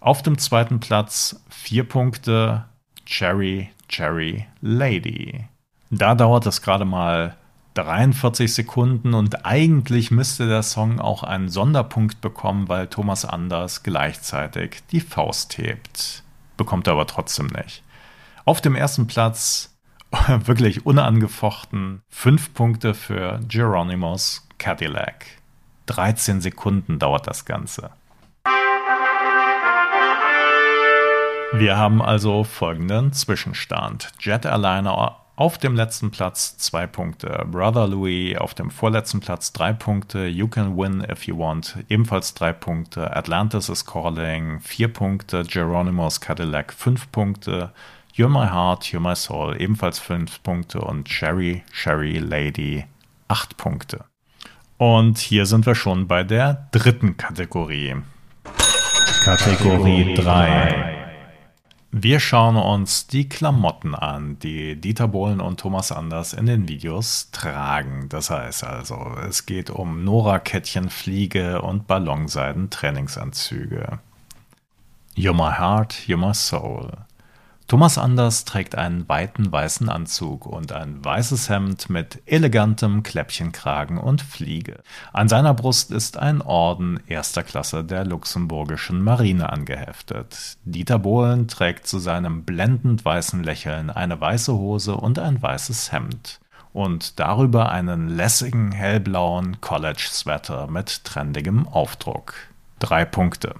Auf 0.00 0.22
dem 0.22 0.38
zweiten 0.38 0.78
Platz 0.78 1.42
vier 1.48 1.88
Punkte 1.88 2.66
Cherry 3.06 3.70
Cherry 3.88 4.46
Lady. 4.60 5.46
Da 5.90 6.14
dauert 6.14 6.46
es 6.46 6.60
gerade 6.60 6.84
mal 6.84 7.36
43 7.74 8.52
Sekunden 8.52 9.14
und 9.14 9.46
eigentlich 9.46 10.10
müsste 10.10 10.48
der 10.48 10.62
Song 10.62 11.00
auch 11.00 11.22
einen 11.22 11.48
Sonderpunkt 11.48 12.20
bekommen, 12.20 12.68
weil 12.68 12.88
Thomas 12.88 13.24
Anders 13.24 13.82
gleichzeitig 13.82 14.82
die 14.92 15.00
Faust 15.00 15.56
hebt. 15.56 16.22
Bekommt 16.56 16.86
er 16.86 16.92
aber 16.92 17.06
trotzdem 17.06 17.46
nicht. 17.46 17.82
Auf 18.44 18.60
dem 18.60 18.74
ersten 18.74 19.06
Platz 19.06 19.77
wirklich 20.44 20.86
unangefochten. 20.86 22.02
Fünf 22.08 22.54
Punkte 22.54 22.94
für 22.94 23.40
Geronimo's 23.46 24.46
Cadillac. 24.58 25.26
13 25.86 26.40
Sekunden 26.40 26.98
dauert 26.98 27.26
das 27.26 27.44
Ganze. 27.44 27.90
Wir 31.54 31.76
haben 31.76 32.02
also 32.02 32.44
folgenden 32.44 33.12
Zwischenstand. 33.12 34.12
Jet 34.20 34.44
Airliner 34.44 35.16
auf 35.38 35.56
dem 35.56 35.76
letzten 35.76 36.10
Platz 36.10 36.58
zwei 36.58 36.86
Punkte, 36.86 37.46
Brother 37.50 37.86
Louis 37.86 38.36
auf 38.36 38.54
dem 38.54 38.70
vorletzten 38.70 39.20
Platz 39.20 39.52
drei 39.52 39.72
Punkte, 39.72 40.26
You 40.26 40.48
Can 40.48 40.76
Win 40.76 41.06
If 41.08 41.28
You 41.28 41.38
Want 41.38 41.78
ebenfalls 41.88 42.34
drei 42.34 42.52
Punkte, 42.52 43.16
Atlantis 43.16 43.68
is 43.68 43.86
Calling 43.86 44.58
vier 44.60 44.92
Punkte, 44.92 45.44
Geronimo's 45.44 46.20
Cadillac 46.20 46.72
fünf 46.72 47.10
Punkte, 47.12 47.70
You're 48.18 48.28
My 48.28 48.48
Heart, 48.48 48.86
You're 48.86 48.98
My 48.98 49.14
Soul 49.14 49.54
ebenfalls 49.60 50.00
5 50.00 50.42
Punkte 50.42 50.80
und 50.80 51.08
Sherry, 51.08 51.62
Sherry 51.70 52.18
Lady 52.18 52.84
8 53.28 53.56
Punkte. 53.56 54.06
Und 54.76 55.18
hier 55.18 55.46
sind 55.46 55.66
wir 55.66 55.76
schon 55.76 56.08
bei 56.08 56.24
der 56.24 56.66
dritten 56.72 57.16
Kategorie. 57.16 57.94
Kategorie 59.22 60.14
3. 60.14 61.12
Wir 61.92 62.18
schauen 62.18 62.56
uns 62.56 63.06
die 63.06 63.28
Klamotten 63.28 63.94
an, 63.94 64.40
die 64.40 64.74
Dieter 64.74 65.06
Bohlen 65.06 65.40
und 65.40 65.60
Thomas 65.60 65.92
Anders 65.92 66.32
in 66.32 66.46
den 66.46 66.68
Videos 66.68 67.30
tragen. 67.30 68.08
Das 68.08 68.30
heißt 68.30 68.64
also, 68.64 69.14
es 69.28 69.46
geht 69.46 69.70
um 69.70 70.02
Nora-Kettchen, 70.02 70.90
Fliege 70.90 71.62
und 71.62 71.86
Ballonseiden-Trainingsanzüge. 71.86 74.00
You're 75.14 75.34
my 75.34 75.52
heart, 75.56 75.92
you're 76.08 76.16
my 76.16 76.34
soul. 76.34 76.90
Thomas 77.68 77.98
Anders 77.98 78.46
trägt 78.46 78.76
einen 78.76 79.06
weiten 79.10 79.52
weißen 79.52 79.90
Anzug 79.90 80.46
und 80.46 80.72
ein 80.72 81.04
weißes 81.04 81.50
Hemd 81.50 81.90
mit 81.90 82.22
elegantem 82.24 83.02
Kläppchenkragen 83.02 83.98
und 83.98 84.22
Fliege. 84.22 84.82
An 85.12 85.28
seiner 85.28 85.52
Brust 85.52 85.90
ist 85.90 86.16
ein 86.16 86.40
Orden 86.40 86.98
erster 87.08 87.42
Klasse 87.42 87.84
der 87.84 88.06
luxemburgischen 88.06 89.02
Marine 89.02 89.52
angeheftet. 89.52 90.56
Dieter 90.64 90.98
Bohlen 90.98 91.46
trägt 91.46 91.86
zu 91.86 91.98
seinem 91.98 92.44
blendend 92.44 93.04
weißen 93.04 93.44
Lächeln 93.44 93.90
eine 93.90 94.18
weiße 94.18 94.54
Hose 94.54 94.96
und 94.96 95.18
ein 95.18 95.42
weißes 95.42 95.92
Hemd 95.92 96.40
und 96.72 97.20
darüber 97.20 97.70
einen 97.70 98.08
lässigen 98.08 98.72
hellblauen 98.72 99.60
College-Sweater 99.60 100.68
mit 100.68 101.04
trendigem 101.04 101.68
Aufdruck. 101.68 102.32
Drei 102.78 103.04
Punkte. 103.04 103.56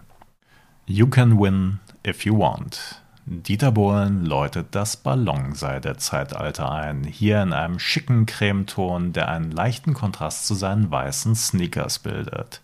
You 0.86 1.08
can 1.08 1.38
win 1.38 1.80
if 2.06 2.24
you 2.24 2.38
want. 2.38 3.02
Dieter 3.30 3.72
Bohlen 3.72 4.24
läutet 4.24 4.68
das 4.70 4.96
Ballonseide-Zeitalter 4.96 6.72
ein, 6.72 7.04
hier 7.04 7.42
in 7.42 7.52
einem 7.52 7.78
schicken 7.78 8.24
Cremeton, 8.24 9.12
der 9.12 9.28
einen 9.28 9.50
leichten 9.50 9.92
Kontrast 9.92 10.46
zu 10.46 10.54
seinen 10.54 10.90
weißen 10.90 11.34
Sneakers 11.34 11.98
bildet. 11.98 12.62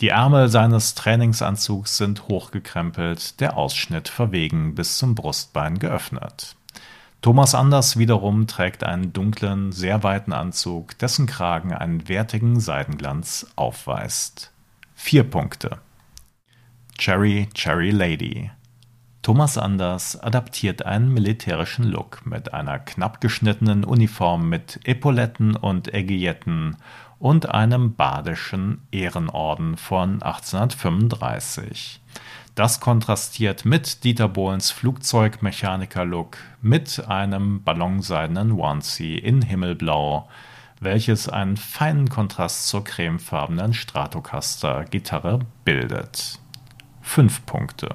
Die 0.00 0.08
Ärmel 0.08 0.48
seines 0.48 0.96
Trainingsanzugs 0.96 1.98
sind 1.98 2.26
hochgekrempelt, 2.26 3.38
der 3.38 3.56
Ausschnitt 3.56 4.08
verwegen 4.08 4.74
bis 4.74 4.98
zum 4.98 5.14
Brustbein 5.14 5.78
geöffnet. 5.78 6.56
Thomas 7.20 7.54
Anders 7.54 7.96
wiederum 7.96 8.48
trägt 8.48 8.82
einen 8.82 9.12
dunklen, 9.12 9.70
sehr 9.70 10.02
weiten 10.02 10.32
Anzug, 10.32 10.98
dessen 10.98 11.28
Kragen 11.28 11.72
einen 11.72 12.08
wertigen 12.08 12.58
Seidenglanz 12.58 13.46
aufweist. 13.54 14.50
Vier 14.96 15.22
Punkte. 15.22 15.78
Cherry 16.98 17.48
Cherry 17.54 17.90
Lady 17.92 18.50
Thomas 19.22 19.56
Anders 19.56 20.20
adaptiert 20.20 20.84
einen 20.84 21.14
militärischen 21.14 21.84
Look 21.84 22.26
mit 22.26 22.52
einer 22.52 22.80
knapp 22.80 23.20
geschnittenen 23.20 23.84
Uniform 23.84 24.48
mit 24.48 24.80
Epauletten 24.82 25.54
und 25.54 25.94
Ägietten 25.94 26.76
und 27.20 27.48
einem 27.48 27.94
badischen 27.94 28.82
Ehrenorden 28.90 29.76
von 29.76 30.20
1835. 30.24 32.00
Das 32.56 32.80
kontrastiert 32.80 33.64
mit 33.64 34.02
Dieter 34.02 34.26
Bohlens 34.28 34.72
Flugzeugmechaniker-Look 34.72 36.38
mit 36.60 37.06
einem 37.06 37.62
ballonseidenen 37.62 38.50
Onesie 38.50 39.18
in 39.18 39.40
Himmelblau, 39.40 40.28
welches 40.80 41.28
einen 41.28 41.56
feinen 41.56 42.10
Kontrast 42.10 42.66
zur 42.66 42.82
cremefarbenen 42.82 43.72
Stratocaster-Gitarre 43.72 45.38
bildet. 45.64 46.40
Fünf 47.02 47.46
Punkte. 47.46 47.94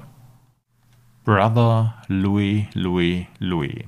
Brother 1.28 1.92
Louis 2.06 2.68
Louis 2.72 3.26
Louis. 3.38 3.84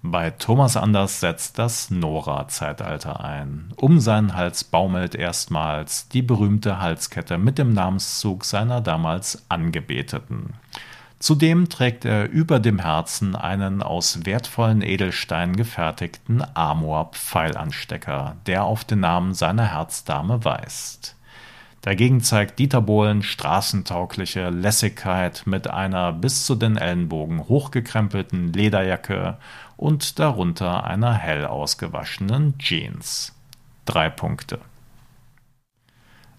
Bei 0.00 0.30
Thomas 0.30 0.74
Anders 0.74 1.20
setzt 1.20 1.58
das 1.58 1.90
Nora-Zeitalter 1.90 3.22
ein. 3.22 3.74
Um 3.76 4.00
seinen 4.00 4.34
Hals 4.34 4.64
baumelt 4.64 5.14
erstmals 5.14 6.08
die 6.08 6.22
berühmte 6.22 6.80
Halskette 6.80 7.36
mit 7.36 7.58
dem 7.58 7.74
Namenszug 7.74 8.46
seiner 8.46 8.80
damals 8.80 9.44
Angebeteten. 9.50 10.54
Zudem 11.18 11.68
trägt 11.68 12.06
er 12.06 12.30
über 12.30 12.58
dem 12.58 12.78
Herzen 12.78 13.36
einen 13.36 13.82
aus 13.82 14.24
wertvollen 14.24 14.80
Edelsteinen 14.80 15.56
gefertigten 15.56 16.42
Amor-Pfeilanstecker, 16.54 18.36
der 18.46 18.64
auf 18.64 18.84
den 18.84 19.00
Namen 19.00 19.34
seiner 19.34 19.74
Herzdame 19.74 20.42
weist. 20.42 21.16
Dagegen 21.82 22.20
zeigt 22.20 22.58
Dieter 22.58 22.82
Bohlen 22.82 23.22
straßentaugliche 23.22 24.50
Lässigkeit 24.50 25.42
mit 25.46 25.70
einer 25.70 26.12
bis 26.12 26.44
zu 26.44 26.54
den 26.54 26.76
Ellenbogen 26.76 27.48
hochgekrempelten 27.48 28.52
Lederjacke 28.52 29.38
und 29.78 30.18
darunter 30.18 30.84
einer 30.84 31.14
hell 31.14 31.46
ausgewaschenen 31.46 32.58
Jeans. 32.58 33.34
Drei 33.86 34.10
Punkte. 34.10 34.60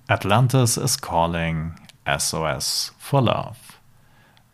Atlantis 0.08 0.78
is 0.78 1.02
calling 1.02 1.74
SOS 2.06 2.94
for 3.00 3.22
Love. 3.22 3.71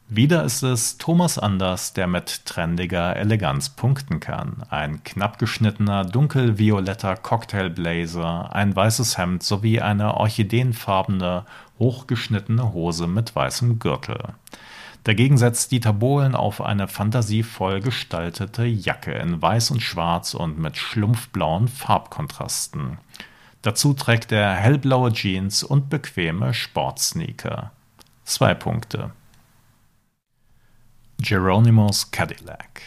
Wieder 0.09 0.45
ist 0.45 0.63
es 0.63 0.97
Thomas 0.97 1.37
Anders, 1.37 1.91
der 1.91 2.07
mit 2.07 2.45
trendiger 2.45 3.17
Eleganz 3.17 3.67
punkten 3.67 4.21
kann. 4.21 4.63
Ein 4.69 5.03
knapp 5.03 5.37
geschnittener, 5.37 6.05
dunkelvioletter 6.05 7.17
Cocktailblazer, 7.17 8.55
ein 8.55 8.73
weißes 8.73 9.17
Hemd 9.17 9.43
sowie 9.43 9.81
eine 9.81 10.13
orchideenfarbene, 10.13 11.43
hochgeschnittene 11.77 12.71
Hose 12.71 13.07
mit 13.07 13.35
weißem 13.35 13.79
Gürtel. 13.79 14.17
Dagegen 15.03 15.37
setzt 15.37 15.73
Dieter 15.73 15.91
Bohlen 15.91 16.35
auf 16.35 16.61
eine 16.61 16.87
fantasievoll 16.87 17.81
gestaltete 17.81 18.63
Jacke 18.63 19.11
in 19.11 19.41
weiß 19.41 19.71
und 19.71 19.81
schwarz 19.81 20.33
und 20.33 20.57
mit 20.57 20.77
schlumpfblauen 20.77 21.67
Farbkontrasten. 21.67 22.97
Dazu 23.61 23.93
trägt 23.93 24.31
er 24.31 24.53
hellblaue 24.53 25.11
Jeans 25.11 25.63
und 25.63 25.89
bequeme 25.89 26.53
Sportsneaker. 26.53 27.71
Zwei 28.23 28.53
Punkte. 28.53 29.11
Geronimo's 31.19 32.11
Cadillac. 32.11 32.81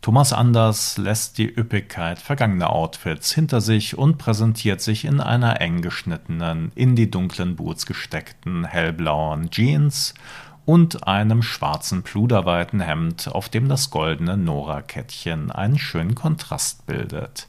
Thomas 0.00 0.32
Anders 0.32 0.96
lässt 0.96 1.38
die 1.38 1.52
Üppigkeit 1.52 2.20
vergangener 2.20 2.70
Outfits 2.70 3.34
hinter 3.34 3.60
sich 3.60 3.98
und 3.98 4.16
präsentiert 4.16 4.80
sich 4.80 5.04
in 5.04 5.20
einer 5.20 5.60
eng 5.60 5.82
geschnittenen, 5.82 6.70
in 6.76 6.94
die 6.94 7.10
dunklen 7.10 7.56
Boots 7.56 7.84
gesteckten 7.84 8.64
hellblauen 8.64 9.50
Jeans 9.50 10.14
und 10.66 11.08
einem 11.08 11.42
schwarzen 11.42 12.04
pluderweiten 12.04 12.78
Hemd, 12.78 13.26
auf 13.26 13.48
dem 13.48 13.68
das 13.68 13.90
goldene 13.90 14.36
Nora-Kettchen 14.36 15.50
einen 15.50 15.78
schönen 15.78 16.14
Kontrast 16.14 16.86
bildet. 16.86 17.48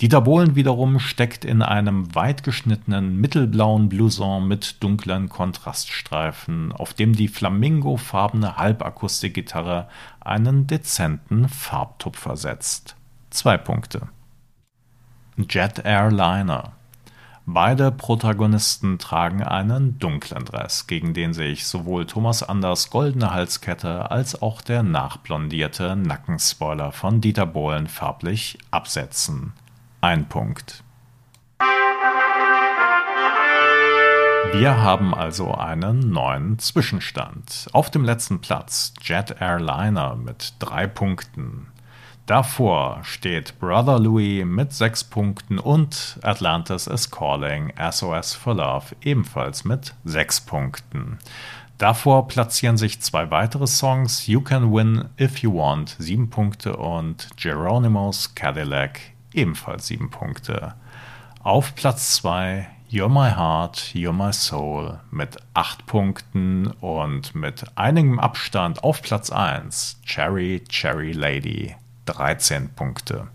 Dieter 0.00 0.22
Bohlen 0.22 0.54
wiederum 0.54 0.98
steckt 0.98 1.44
in 1.44 1.60
einem 1.60 2.14
weit 2.14 2.42
geschnittenen 2.42 3.16
mittelblauen 3.16 3.90
Blouson 3.90 4.48
mit 4.48 4.82
dunklen 4.82 5.28
Kontraststreifen, 5.28 6.72
auf 6.72 6.94
dem 6.94 7.14
die 7.14 7.28
flamingofarbene 7.28 8.56
Halbakustikgitarre 8.56 9.88
einen 10.18 10.66
dezenten 10.66 11.50
Farbtupfer 11.50 12.38
setzt. 12.38 12.96
Zwei 13.28 13.58
Punkte. 13.58 14.08
Jet 15.36 15.84
Airliner. 15.84 16.72
Beide 17.44 17.92
Protagonisten 17.92 18.98
tragen 18.98 19.42
einen 19.42 19.98
dunklen 19.98 20.46
Dress, 20.46 20.86
gegen 20.86 21.12
den 21.12 21.34
sich 21.34 21.66
sowohl 21.66 22.06
Thomas 22.06 22.42
Anders 22.42 22.88
goldene 22.88 23.34
Halskette 23.34 24.10
als 24.10 24.40
auch 24.40 24.62
der 24.62 24.82
nachblondierte 24.82 25.94
Nackenspoiler 25.94 26.92
von 26.92 27.20
Dieter 27.20 27.46
Bohlen 27.46 27.86
farblich 27.86 28.56
absetzen. 28.70 29.52
Ein 30.02 30.30
Punkt. 30.30 30.82
Wir 34.52 34.78
haben 34.78 35.14
also 35.14 35.52
einen 35.54 36.10
neuen 36.10 36.58
Zwischenstand. 36.58 37.66
Auf 37.74 37.90
dem 37.90 38.04
letzten 38.04 38.40
Platz 38.40 38.94
Jet 39.02 39.36
Airliner 39.40 40.16
mit 40.16 40.54
drei 40.58 40.86
Punkten. 40.86 41.66
Davor 42.24 43.00
steht 43.02 43.58
Brother 43.58 43.98
Louis 43.98 44.46
mit 44.46 44.72
sechs 44.72 45.04
Punkten 45.04 45.58
und 45.58 46.18
Atlantis 46.22 46.86
is 46.86 47.10
Calling 47.10 47.70
SOS 47.90 48.34
for 48.34 48.54
Love 48.54 48.96
ebenfalls 49.02 49.66
mit 49.66 49.94
sechs 50.04 50.40
Punkten. 50.40 51.18
Davor 51.76 52.26
platzieren 52.26 52.78
sich 52.78 53.02
zwei 53.02 53.30
weitere 53.30 53.66
Songs, 53.66 54.26
You 54.26 54.40
Can 54.40 54.72
Win 54.72 55.10
If 55.20 55.38
You 55.38 55.54
Want, 55.54 55.94
sieben 55.98 56.30
Punkte 56.30 56.76
und 56.76 57.28
Geronimo's 57.36 58.34
Cadillac 58.34 59.00
ebenfalls 59.34 59.86
sieben 59.86 60.10
Punkte. 60.10 60.74
Auf 61.42 61.74
Platz 61.74 62.16
2 62.16 62.68
You're 62.90 63.08
My 63.08 63.30
Heart, 63.30 63.92
You're 63.94 64.12
My 64.12 64.32
Soul 64.32 64.98
mit 65.12 65.36
acht 65.54 65.86
Punkten 65.86 66.66
und 66.66 67.34
mit 67.36 67.64
einigem 67.76 68.18
Abstand 68.18 68.82
auf 68.82 69.00
Platz 69.00 69.30
1 69.30 70.00
Cherry 70.04 70.64
Cherry 70.68 71.12
Lady 71.12 71.76
13 72.06 72.70
Punkte. 72.70 73.28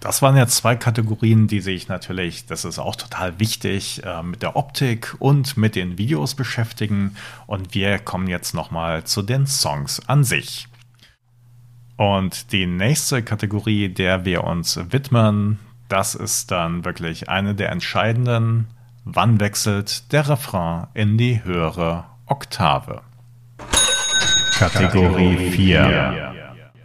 Das 0.00 0.22
waren 0.22 0.36
jetzt 0.36 0.56
zwei 0.56 0.76
Kategorien, 0.76 1.46
die 1.46 1.60
sich 1.60 1.88
natürlich, 1.88 2.46
das 2.46 2.64
ist 2.64 2.78
auch 2.78 2.96
total 2.96 3.38
wichtig, 3.38 4.02
äh, 4.02 4.22
mit 4.22 4.40
der 4.40 4.56
Optik 4.56 5.14
und 5.18 5.58
mit 5.58 5.76
den 5.76 5.98
Videos 5.98 6.34
beschäftigen. 6.34 7.16
Und 7.46 7.74
wir 7.74 7.98
kommen 7.98 8.26
jetzt 8.26 8.54
nochmal 8.54 9.04
zu 9.04 9.20
den 9.20 9.46
Songs 9.46 10.00
an 10.08 10.24
sich. 10.24 10.69
Und 12.00 12.52
die 12.52 12.64
nächste 12.64 13.22
Kategorie, 13.22 13.90
der 13.90 14.24
wir 14.24 14.44
uns 14.44 14.80
widmen, 14.90 15.58
das 15.90 16.14
ist 16.14 16.50
dann 16.50 16.86
wirklich 16.86 17.28
eine 17.28 17.54
der 17.54 17.70
entscheidenden. 17.70 18.68
Wann 19.04 19.38
wechselt 19.38 20.10
der 20.10 20.26
Refrain 20.26 20.86
in 20.94 21.18
die 21.18 21.44
höhere 21.44 22.06
Oktave? 22.24 23.02
Kategorie 24.54 25.50
4. 25.50 26.32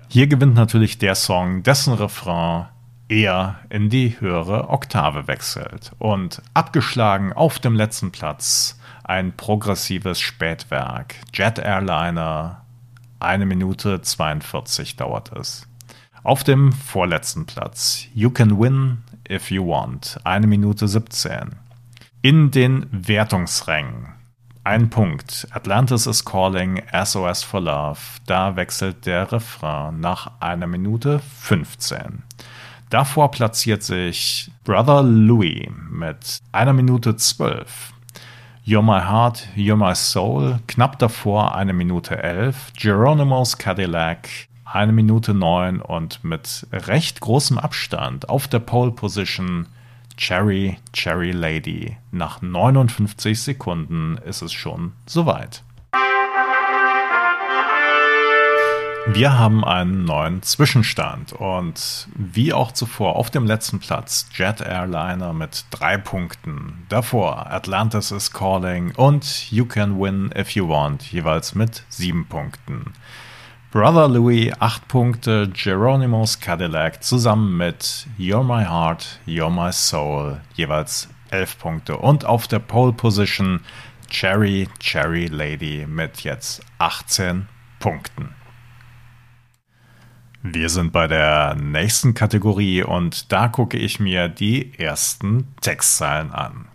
Hier 0.10 0.28
gewinnt 0.28 0.56
natürlich 0.56 0.98
der 0.98 1.16
Song, 1.16 1.64
dessen 1.64 1.94
Refrain 1.94 2.66
eher 3.08 3.60
in 3.70 3.90
die 3.90 4.20
höhere 4.20 4.68
Oktave 4.68 5.30
wechselt. 5.30 5.94
Und 5.98 6.42
abgeschlagen 6.54 7.32
auf 7.32 7.60
dem 7.60 7.76
letzten 7.76 8.12
Platz 8.12 8.78
ein 9.06 9.32
progressives 9.38 10.20
Spätwerk, 10.20 11.16
Jet 11.34 11.58
Airliner 11.58 12.65
eine 13.26 13.46
Minute 13.46 14.02
42 14.02 14.96
dauert 14.96 15.32
es. 15.34 15.68
Auf 16.24 16.44
dem 16.44 16.72
vorletzten 16.72 17.46
Platz 17.46 18.06
You 18.14 18.30
Can 18.30 18.60
Win 18.60 19.04
If 19.30 19.52
You 19.52 19.68
Want, 19.68 20.20
eine 20.24 20.48
Minute 20.48 20.88
17. 20.88 21.56
In 22.22 22.52
den 22.52 22.88
Wertungsrängen 22.92 24.16
ein 24.66 24.90
Punkt. 24.90 25.48
Atlantis 25.52 26.08
is 26.08 26.26
Calling, 26.26 26.82
SOS 26.92 27.44
for 27.44 27.62
Love. 27.62 28.00
Da 28.26 28.56
wechselt 28.56 29.06
der 29.06 29.32
Refrain 29.32 30.00
nach 30.00 30.32
einer 30.40 30.66
Minute 30.66 31.20
15. 31.20 32.24
Davor 32.90 33.30
platziert 33.30 33.84
sich 33.84 34.50
Brother 34.64 35.04
Louis 35.04 35.68
mit 35.92 36.40
einer 36.52 36.74
Minute 36.74 37.16
12. 37.16 37.94
You're 38.68 38.82
My 38.82 39.00
Heart, 39.00 39.50
You're 39.56 39.76
My 39.76 39.94
Soul, 39.94 40.58
knapp 40.66 40.98
davor 40.98 41.54
eine 41.54 41.72
Minute 41.72 42.18
elf, 42.24 42.74
Geronimo's 42.74 43.60
Cadillac 43.60 44.28
eine 44.66 44.92
Minute 44.92 45.36
neun 45.36 45.80
und 45.82 46.24
mit 46.24 46.66
recht 46.72 47.22
großem 47.22 47.60
Abstand 47.60 48.28
auf 48.28 48.48
der 48.48 48.58
Pole 48.58 48.90
Position 48.90 49.68
Cherry 50.18 50.80
Cherry 50.94 51.30
Lady. 51.30 51.96
Nach 52.10 52.42
59 52.42 53.40
Sekunden 53.40 54.18
ist 54.26 54.42
es 54.42 54.52
schon 54.52 54.94
soweit. 55.06 55.62
Wir 59.08 59.38
haben 59.38 59.64
einen 59.64 60.04
neuen 60.04 60.42
Zwischenstand 60.42 61.32
und 61.32 62.08
wie 62.16 62.54
auch 62.54 62.72
zuvor 62.72 63.16
auf 63.16 63.30
dem 63.30 63.46
letzten 63.46 63.80
Platz 63.80 64.28
Jet 64.34 64.62
Airliner 64.62 65.32
mit 65.32 65.66
drei 65.70 65.98
Punkten. 65.98 66.86
Davor 66.90 67.52
Atlantis 67.52 68.12
is 68.12 68.32
Calling 68.32 68.96
und 68.96 69.52
You 69.52 69.66
Can 69.66 70.00
Win 70.00 70.34
If 70.36 70.50
You 70.52 70.68
Want 70.68 71.04
jeweils 71.12 71.54
mit 71.54 71.84
sieben 71.88 72.26
Punkten. 72.26 72.94
Brother 73.72 74.08
Louis 74.08 74.52
acht 74.60 74.88
Punkte, 74.88 75.50
Geronimo's 75.50 76.40
Cadillac 76.40 77.04
zusammen 77.04 77.58
mit 77.58 78.08
You're 78.18 78.44
My 78.44 78.66
Heart, 78.66 79.20
You're 79.28 79.52
My 79.52 79.72
Soul 79.72 80.42
jeweils 80.56 81.10
elf 81.30 81.60
Punkte 81.60 81.98
und 81.98 82.26
auf 82.26 82.48
der 82.48 82.60
Pole 82.60 82.94
Position 82.94 83.62
Cherry 84.10 84.68
Cherry 84.80 85.28
Lady 85.28 85.86
mit 85.88 86.22
jetzt 86.22 86.64
18 86.80 87.48
Punkten. 87.80 88.34
Wir 90.48 90.70
sind 90.70 90.92
bei 90.92 91.08
der 91.08 91.56
nächsten 91.56 92.14
Kategorie 92.14 92.84
und 92.84 93.32
da 93.32 93.48
gucke 93.48 93.78
ich 93.78 94.00
mir 94.00 94.30
die 94.30 94.78
ersten 94.78 95.48
Textzeilen 95.60 96.32
an. 96.32 96.68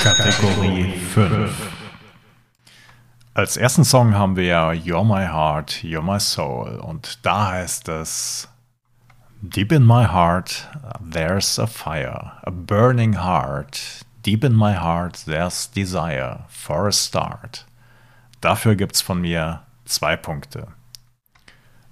Kategorie 0.00 0.94
5. 0.94 1.50
Als 3.34 3.58
ersten 3.58 3.84
Song 3.84 4.14
haben 4.14 4.36
wir 4.36 4.72
You're 4.72 5.04
My 5.04 5.26
Heart, 5.26 5.82
You're 5.82 6.00
My 6.00 6.18
Soul 6.18 6.80
und 6.80 7.18
da 7.26 7.48
heißt 7.48 7.90
es 7.90 8.48
Deep 9.42 9.70
in 9.70 9.84
my 9.84 10.06
heart 10.06 10.66
there's 10.98 11.58
a 11.58 11.66
fire, 11.66 12.32
a 12.42 12.50
burning 12.50 13.22
heart. 13.22 13.78
Deep 14.24 14.42
in 14.42 14.56
my 14.56 14.72
heart 14.72 15.26
there's 15.26 15.70
desire 15.70 16.46
for 16.48 16.86
a 16.88 16.92
start. 16.92 17.66
Dafür 18.40 18.76
gibt's 18.76 19.02
von 19.02 19.20
mir 19.20 19.60
zwei 19.84 20.16
Punkte. 20.16 20.68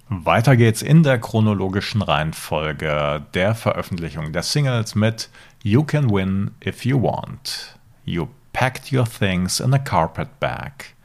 Weiter 0.09 0.55
geht's 0.55 0.81
in 0.81 1.03
der 1.03 1.19
chronologischen 1.19 2.01
Reihenfolge 2.01 3.25
der 3.33 3.55
Veröffentlichung 3.55 4.31
der 4.31 4.41
Singles 4.43 4.95
mit 4.95 5.29
You 5.63 5.83
Can 5.83 6.09
Win 6.09 6.51
If 6.65 6.85
You 6.85 7.01
Want. 7.01 7.77
You 8.05 8.29
packed 8.53 8.93
your 8.93 9.05
things 9.05 9.59
in 9.59 9.73
a 9.73 9.79
carpet 9.79 10.39
bag. 10.39 10.95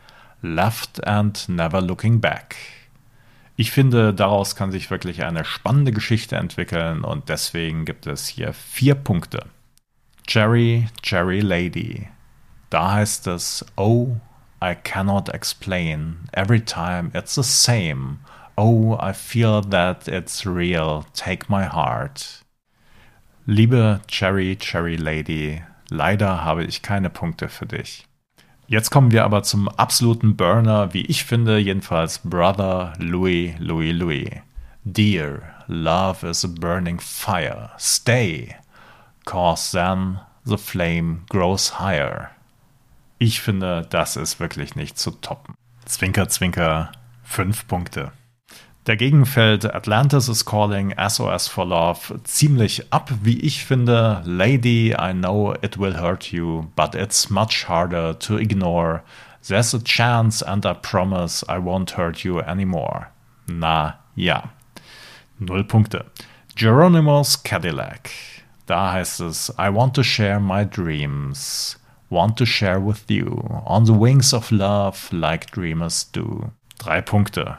Left 0.41 1.05
and 1.05 1.49
never 1.49 1.81
looking 1.81 2.21
back. 2.21 2.55
Ich 3.57 3.73
finde, 3.73 4.15
daraus 4.15 4.55
kann 4.55 4.71
sich 4.71 4.89
wirklich 4.89 5.25
eine 5.25 5.45
spannende 5.45 5.91
Geschichte 5.91 6.37
entwickeln 6.37 7.03
und 7.03 7.29
deswegen 7.29 7.85
gibt 7.85 8.07
es 8.07 8.29
hier 8.29 8.53
vier 8.53 8.95
Punkte. 8.95 9.47
Jerry, 10.29 10.89
Jerry 11.03 11.41
Lady. 11.41 12.09
Da 12.71 12.93
heißt 12.93 13.27
es, 13.27 13.67
Oh, 13.77 14.17
I 14.63 14.77
cannot 14.77 15.29
explain. 15.29 16.29
Every 16.33 16.65
time 16.65 17.11
it's 17.15 17.35
the 17.35 17.43
same. 17.43 18.19
Oh, 18.57 18.99
I 19.01 19.13
feel 19.13 19.63
that 19.63 20.09
it's 20.09 20.45
real. 20.45 21.07
Take 21.15 21.49
my 21.49 21.65
heart. 21.65 22.43
Liebe 23.47 24.01
Cherry, 24.07 24.57
Cherry 24.57 24.97
Lady, 24.97 25.63
leider 25.91 26.45
habe 26.45 26.65
ich 26.65 26.83
keine 26.83 27.11
Punkte 27.11 27.49
für 27.49 27.67
dich. 27.67 28.07
Jetzt 28.69 28.91
kommen 28.91 29.11
wir 29.11 29.25
aber 29.25 29.43
zum 29.43 29.69
absoluten 29.69 30.37
Burner, 30.37 30.95
wie 30.95 31.05
ich 31.07 31.25
finde, 31.25 31.59
jedenfalls 31.59 32.19
Brother 32.19 32.93
Louis, 32.99 33.55
Louis, 33.59 33.93
Louis. 33.93 34.31
Dear, 34.85 35.43
love 35.67 36.27
is 36.27 36.45
a 36.45 36.49
burning 36.49 36.99
fire. 37.01 37.71
Stay, 37.79 38.57
cause 39.25 39.73
then 39.73 40.21
the 40.45 40.57
flame 40.57 41.25
grows 41.29 41.81
higher. 41.81 42.31
Ich 43.19 43.41
finde, 43.41 43.87
das 43.91 44.17
ist 44.17 44.41
wirklich 44.41 44.75
nicht 44.75 44.99
zu 44.99 45.11
toppen. 45.11 45.55
Zwinker, 45.85 46.29
Zwinker, 46.29 46.93
fünf 47.23 47.67
Punkte. 47.67 48.13
Dagegen 48.85 49.27
fällt 49.27 49.65
Atlantis 49.65 50.29
is 50.29 50.45
Calling 50.45 50.93
SOS 50.99 51.47
for 51.47 51.65
Love 51.65 52.21
ziemlich 52.25 52.93
ab, 52.93 53.13
wie 53.23 53.39
ich 53.39 53.65
finde. 53.65 54.23
Lady, 54.25 54.93
I 54.99 55.13
know 55.13 55.55
it 55.63 55.79
will 55.79 56.01
hurt 56.01 56.33
you, 56.33 56.67
but 56.75 56.97
it's 56.97 57.31
much 57.31 57.69
harder 57.69 58.19
to 58.19 58.39
ignore. 58.39 59.03
There's 59.47 59.73
a 59.73 59.79
chance 59.79 60.43
and 60.45 60.67
I 60.67 60.75
promise 60.75 61.45
I 61.49 61.59
won't 61.59 61.97
hurt 61.97 62.25
you 62.25 62.41
anymore. 62.41 63.07
Na 63.47 63.95
ja. 64.17 64.51
Null 65.39 65.63
Punkte. 65.63 66.07
Geronimo's 66.57 67.41
Cadillac. 67.41 68.11
Da 68.67 68.93
heißt 68.93 69.21
es, 69.21 69.55
I 69.59 69.69
want 69.73 69.95
to 69.95 70.03
share 70.03 70.41
my 70.41 70.65
dreams. 70.65 71.79
Want 72.11 72.37
to 72.39 72.45
share 72.45 72.81
with 72.81 73.09
you. 73.09 73.45
On 73.65 73.85
the 73.85 73.93
wings 73.93 74.35
of 74.35 74.51
love, 74.51 75.13
like 75.13 75.53
dreamers 75.53 76.05
do. 76.11 76.51
Drei 76.79 77.01
Punkte. 77.01 77.59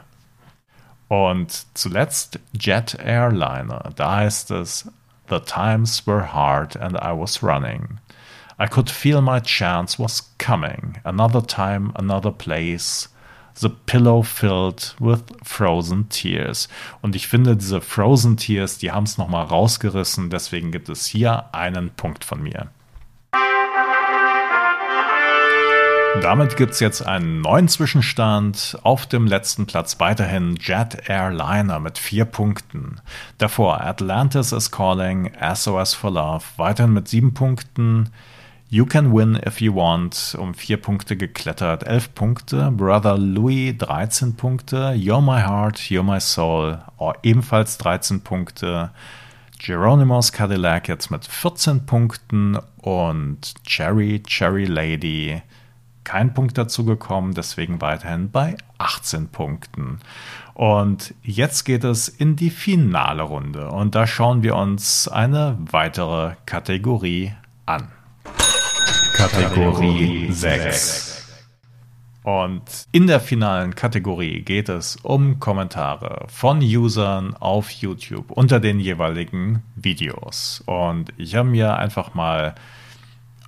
Und 1.14 1.66
zuletzt 1.74 2.40
Jet 2.58 2.98
Airliner. 2.98 3.92
Da 3.94 4.16
heißt 4.16 4.50
es, 4.50 4.90
The 5.28 5.40
times 5.40 6.06
were 6.06 6.34
hard 6.34 6.76
and 6.76 6.96
I 6.96 7.12
was 7.12 7.42
running. 7.42 8.00
I 8.58 8.66
could 8.66 8.90
feel 8.90 9.20
my 9.20 9.40
chance 9.40 9.98
was 9.98 10.34
coming. 10.38 10.98
Another 11.04 11.40
time, 11.40 11.92
another 11.94 12.30
place. 12.30 13.08
The 13.56 13.68
Pillow 13.68 14.22
Filled 14.22 14.96
with 14.98 15.22
Frozen 15.44 16.08
Tears. 16.08 16.68
Und 17.02 17.14
ich 17.14 17.28
finde, 17.28 17.56
diese 17.56 17.80
Frozen 17.80 18.36
Tears, 18.36 18.78
die 18.78 18.90
haben 18.90 19.04
es 19.04 19.16
nochmal 19.16 19.44
rausgerissen. 19.44 20.28
Deswegen 20.28 20.72
gibt 20.72 20.88
es 20.88 21.06
hier 21.06 21.54
einen 21.54 21.90
Punkt 21.90 22.24
von 22.24 22.42
mir. 22.42 22.68
Damit 26.22 26.56
gibt 26.56 26.72
es 26.72 26.80
jetzt 26.80 27.06
einen 27.06 27.40
neuen 27.40 27.68
Zwischenstand. 27.68 28.78
Auf 28.82 29.06
dem 29.06 29.26
letzten 29.26 29.66
Platz 29.66 30.00
weiterhin 30.00 30.56
Jet 30.56 31.08
Airliner 31.08 31.80
mit 31.80 31.98
vier 31.98 32.24
Punkten. 32.24 33.00
Davor 33.38 33.80
Atlantis 33.82 34.52
is 34.52 34.70
Calling, 34.70 35.32
SOS 35.54 35.94
for 35.94 36.12
Love, 36.12 36.44
weiterhin 36.56 36.92
mit 36.92 37.08
sieben 37.08 37.34
Punkten. 37.34 38.10
You 38.70 38.86
Can 38.86 39.12
Win 39.12 39.38
If 39.46 39.60
You 39.60 39.74
Want 39.74 40.36
um 40.38 40.54
vier 40.54 40.78
Punkte 40.78 41.16
geklettert, 41.16 41.86
elf 41.86 42.14
Punkte. 42.14 42.70
Brother 42.72 43.18
Louis 43.18 43.76
13 43.76 44.36
Punkte. 44.36 44.94
You're 44.94 45.20
My 45.20 45.42
Heart, 45.42 45.78
You're 45.90 46.02
My 46.02 46.20
Soul 46.20 46.78
oh, 46.96 47.12
ebenfalls 47.22 47.76
13 47.78 48.22
Punkte. 48.22 48.90
Geronimo's 49.58 50.32
Cadillac 50.32 50.88
jetzt 50.88 51.10
mit 51.10 51.24
14 51.24 51.86
Punkten 51.86 52.58
und 52.78 53.54
Cherry, 53.64 54.22
Cherry 54.26 54.64
Lady 54.64 55.40
kein 56.04 56.34
Punkt 56.34 56.56
dazu 56.56 56.84
gekommen, 56.84 57.34
deswegen 57.34 57.80
weiterhin 57.80 58.30
bei 58.30 58.56
18 58.78 59.28
Punkten. 59.28 60.00
Und 60.54 61.14
jetzt 61.22 61.64
geht 61.64 61.82
es 61.82 62.08
in 62.08 62.36
die 62.36 62.50
finale 62.50 63.22
Runde 63.22 63.70
und 63.70 63.94
da 63.94 64.06
schauen 64.06 64.42
wir 64.42 64.54
uns 64.54 65.08
eine 65.08 65.58
weitere 65.70 66.36
Kategorie 66.46 67.32
an. 67.66 67.88
Kategorie 69.16 70.30
6. 70.30 71.14
Und 72.24 72.62
in 72.90 73.06
der 73.06 73.20
finalen 73.20 73.74
Kategorie 73.74 74.40
geht 74.40 74.70
es 74.70 74.96
um 74.96 75.40
Kommentare 75.40 76.24
von 76.28 76.60
Usern 76.62 77.34
auf 77.34 77.70
YouTube 77.70 78.30
unter 78.30 78.60
den 78.60 78.80
jeweiligen 78.80 79.62
Videos. 79.76 80.62
Und 80.64 81.12
ich 81.18 81.34
habe 81.34 81.50
mir 81.50 81.76
einfach 81.76 82.14
mal 82.14 82.54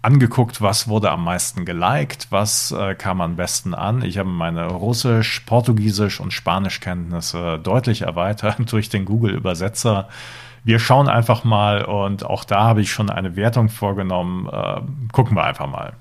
angeguckt, 0.06 0.62
was 0.62 0.88
wurde 0.88 1.10
am 1.10 1.24
meisten 1.24 1.64
geliked, 1.64 2.28
was 2.30 2.72
äh, 2.72 2.94
kam 2.94 3.20
am 3.20 3.36
besten 3.36 3.74
an. 3.74 4.02
Ich 4.02 4.18
habe 4.18 4.28
meine 4.28 4.66
Russisch, 4.68 5.40
Portugiesisch 5.40 6.20
und 6.20 6.32
Spanischkenntnisse 6.32 7.58
deutlich 7.62 8.02
erweitert 8.02 8.56
durch 8.72 8.88
den 8.88 9.04
Google-Übersetzer 9.04 10.08
wir 10.66 10.80
schauen 10.80 11.08
einfach 11.08 11.44
mal 11.44 11.84
und 11.84 12.26
auch 12.26 12.42
da 12.42 12.64
habe 12.64 12.80
ich 12.80 12.90
schon 12.90 13.08
eine 13.08 13.36
Wertung 13.36 13.68
vorgenommen. 13.68 14.48
Äh, 14.48 14.80
gucken 15.12 15.36
wir 15.36 15.44
einfach 15.44 15.68
mal. 15.68 15.92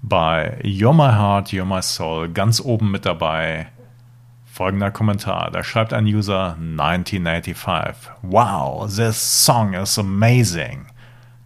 Bei 0.00 0.58
You're 0.62 0.94
My 0.94 1.12
Heart, 1.12 1.48
You're 1.48 1.66
My 1.66 1.82
Soul 1.82 2.30
ganz 2.30 2.62
oben 2.62 2.90
mit 2.90 3.04
dabei 3.04 3.66
folgender 4.46 4.90
Kommentar. 4.90 5.50
Da 5.50 5.62
schreibt 5.62 5.92
ein 5.92 6.06
User 6.06 6.56
1985. 6.58 8.10
Wow, 8.22 8.86
this 8.86 9.44
song 9.44 9.74
is 9.74 9.98
amazing. 9.98 10.86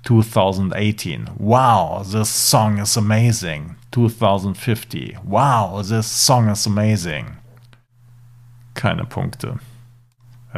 2018. 0.04 1.30
Wow, 1.38 2.02
this 2.02 2.28
song 2.28 2.78
is 2.78 2.96
amazing. 2.96 3.76
2050. 3.92 5.18
Wow, 5.24 5.82
this 5.82 6.06
song 6.06 6.48
is 6.48 6.66
amazing. 6.66 7.36
Keine 8.74 9.04
Punkte. 9.04 9.58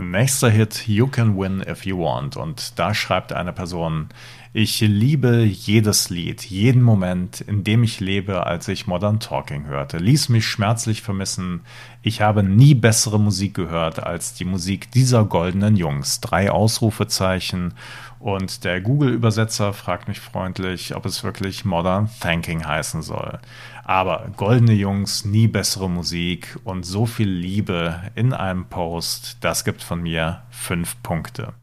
Nächster 0.00 0.48
Hit 0.48 0.88
You 0.88 1.07
Can 1.07 1.37
Win 1.37 1.61
If 1.61 1.85
You 1.85 1.98
Want. 1.98 2.37
Und 2.37 2.78
da 2.78 2.94
schreibt 2.94 3.33
eine 3.33 3.52
Person, 3.52 4.09
ich 4.55 4.81
liebe 4.81 5.44
jedes 5.44 6.11
Lied, 6.11 6.44
jeden 6.44 6.83
Moment, 6.83 7.40
in 7.40 7.64
dem 7.64 7.83
ich 7.83 8.00
lebe, 8.00 8.46
als 8.46 8.68
ich 8.68 8.87
Modern 8.87 9.18
Talking 9.18 9.66
hörte. 9.66 9.98
Ließ 9.98 10.28
mich 10.28 10.46
schmerzlich 10.46 11.02
vermissen. 11.02 11.61
Ich 12.02 12.20
habe 12.20 12.42
nie 12.42 12.74
bessere 12.74 13.18
Musik 13.18 13.55
gehört 13.55 14.02
als 14.02 14.35
die 14.35 14.44
Musik 14.44 14.90
dieser 14.90 15.24
goldenen 15.24 15.76
Jungs. 15.76 16.20
Drei 16.20 16.50
Ausrufezeichen. 16.50 17.74
Und 18.23 18.63
der 18.63 18.81
Google-Übersetzer 18.81 19.73
fragt 19.73 20.07
mich 20.07 20.21
freundlich, 20.21 20.95
ob 20.95 21.07
es 21.07 21.25
wirklich 21.25 21.65
Modern 21.65 22.09
Thanking 22.21 22.65
heißen 22.65 23.03
soll. 23.03 23.41
Aber 23.83 24.29
goldene 24.37 24.75
Jungs, 24.75 25.25
nie 25.25 25.49
bessere 25.49 25.91
Musik 25.91 26.57
und 26.63 26.87
so 26.87 27.05
viel 27.05 27.29
Liebe 27.29 28.01
in 28.15 28.33
einem 28.33 28.67
Post, 28.67 29.39
das 29.41 29.65
gibt 29.65 29.83
von 29.83 30.03
mir 30.03 30.43
fünf 30.51 31.03
Punkte. 31.03 31.55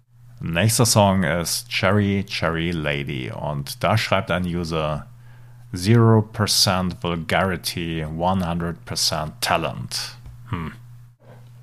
Nächster 0.41 0.85
Song 0.85 1.23
ist 1.23 1.69
Cherry 1.69 2.25
Cherry 2.27 2.71
Lady 2.71 3.31
und 3.31 3.81
da 3.81 3.97
schreibt 3.97 4.29
ein 4.29 4.43
User 4.43 5.05
0% 5.73 6.91
Vulgarity, 7.01 8.03
100% 8.03 9.31
Talent. 9.39 10.17
Hm. 10.49 10.73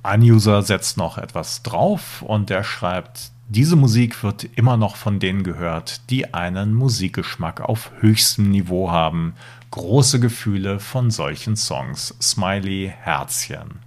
Ein 0.02 0.22
User 0.22 0.62
setzt 0.62 0.96
noch 0.96 1.18
etwas 1.18 1.62
drauf 1.62 2.22
und 2.22 2.48
der 2.48 2.64
schreibt, 2.64 3.32
diese 3.48 3.76
Musik 3.76 4.22
wird 4.22 4.44
immer 4.56 4.76
noch 4.76 4.96
von 4.96 5.20
denen 5.20 5.44
gehört, 5.44 6.10
die 6.10 6.34
einen 6.34 6.74
Musikgeschmack 6.74 7.60
auf 7.60 7.92
höchstem 8.00 8.50
Niveau 8.50 8.90
haben 8.90 9.34
große 9.70 10.20
Gefühle 10.20 10.80
von 10.80 11.10
solchen 11.10 11.54
Songs. 11.54 12.14
Smiley 12.20 12.92
Herzchen. 12.98 13.80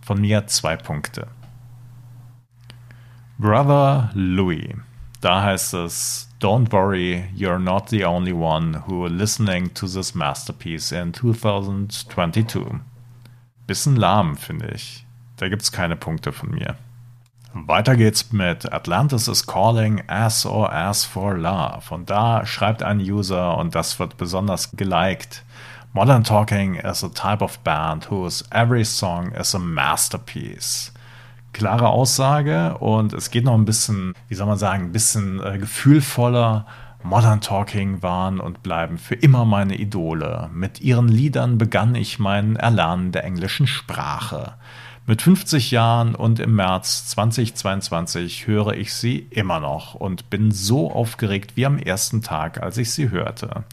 Von 0.00 0.20
mir 0.20 0.46
zwei 0.46 0.76
Punkte. 0.76 1.26
Brother 3.38 4.10
Louis. 4.14 4.74
Da 5.20 5.42
heißt 5.42 5.74
es, 5.74 6.28
Don't 6.40 6.72
worry, 6.72 7.24
you're 7.36 7.58
not 7.58 7.88
the 7.88 8.04
only 8.04 8.32
one 8.32 8.82
who 8.86 9.06
listening 9.06 9.72
to 9.74 9.86
this 9.86 10.14
masterpiece 10.14 10.92
in 10.92 11.12
2022. 11.12 12.80
Bisschen 13.66 13.96
lahm, 13.96 14.36
finde 14.36 14.72
ich. 14.74 15.06
Da 15.36 15.48
gibt's 15.48 15.70
keine 15.70 15.96
Punkte 15.96 16.32
von 16.32 16.50
mir. 16.50 16.76
Weiter 17.54 17.96
geht's 17.96 18.32
mit 18.32 18.72
Atlantis 18.72 19.28
is 19.28 19.46
calling 19.46 20.02
SOS 20.08 21.04
for 21.04 21.36
Love. 21.36 21.82
Und 21.90 22.08
da 22.08 22.46
schreibt 22.46 22.82
ein 22.82 22.98
User, 22.98 23.58
und 23.58 23.74
das 23.74 23.98
wird 23.98 24.16
besonders 24.16 24.70
geliked, 24.72 25.44
Modern 25.92 26.24
Talking 26.24 26.76
is 26.76 27.04
a 27.04 27.10
type 27.10 27.44
of 27.44 27.58
band 27.58 28.10
whose 28.10 28.42
every 28.50 28.82
song 28.82 29.32
is 29.32 29.54
a 29.54 29.58
masterpiece. 29.58 30.90
Klare 31.52 31.90
Aussage 31.90 32.78
und 32.78 33.12
es 33.12 33.30
geht 33.30 33.44
noch 33.44 33.52
ein 33.52 33.66
bisschen, 33.66 34.14
wie 34.28 34.34
soll 34.34 34.46
man 34.46 34.56
sagen, 34.56 34.84
ein 34.84 34.92
bisschen 34.92 35.38
äh, 35.44 35.58
gefühlvoller. 35.58 36.64
Modern 37.02 37.42
Talking 37.42 38.02
waren 38.02 38.40
und 38.40 38.62
bleiben 38.62 38.96
für 38.96 39.16
immer 39.16 39.44
meine 39.44 39.76
Idole. 39.76 40.48
Mit 40.54 40.80
ihren 40.80 41.08
Liedern 41.08 41.58
begann 41.58 41.94
ich 41.94 42.18
mein 42.18 42.56
Erlernen 42.56 43.12
der 43.12 43.24
englischen 43.24 43.66
Sprache. 43.66 44.54
Mit 45.04 45.20
50 45.20 45.72
Jahren 45.72 46.14
und 46.14 46.38
im 46.38 46.54
März 46.54 47.08
2022 47.08 48.46
höre 48.46 48.74
ich 48.74 48.94
sie 48.94 49.26
immer 49.30 49.58
noch 49.58 49.94
und 49.94 50.30
bin 50.30 50.52
so 50.52 50.92
aufgeregt 50.92 51.56
wie 51.56 51.66
am 51.66 51.78
ersten 51.78 52.22
Tag, 52.22 52.62
als 52.62 52.78
ich 52.78 52.92
sie 52.92 53.10
hörte. 53.10 53.64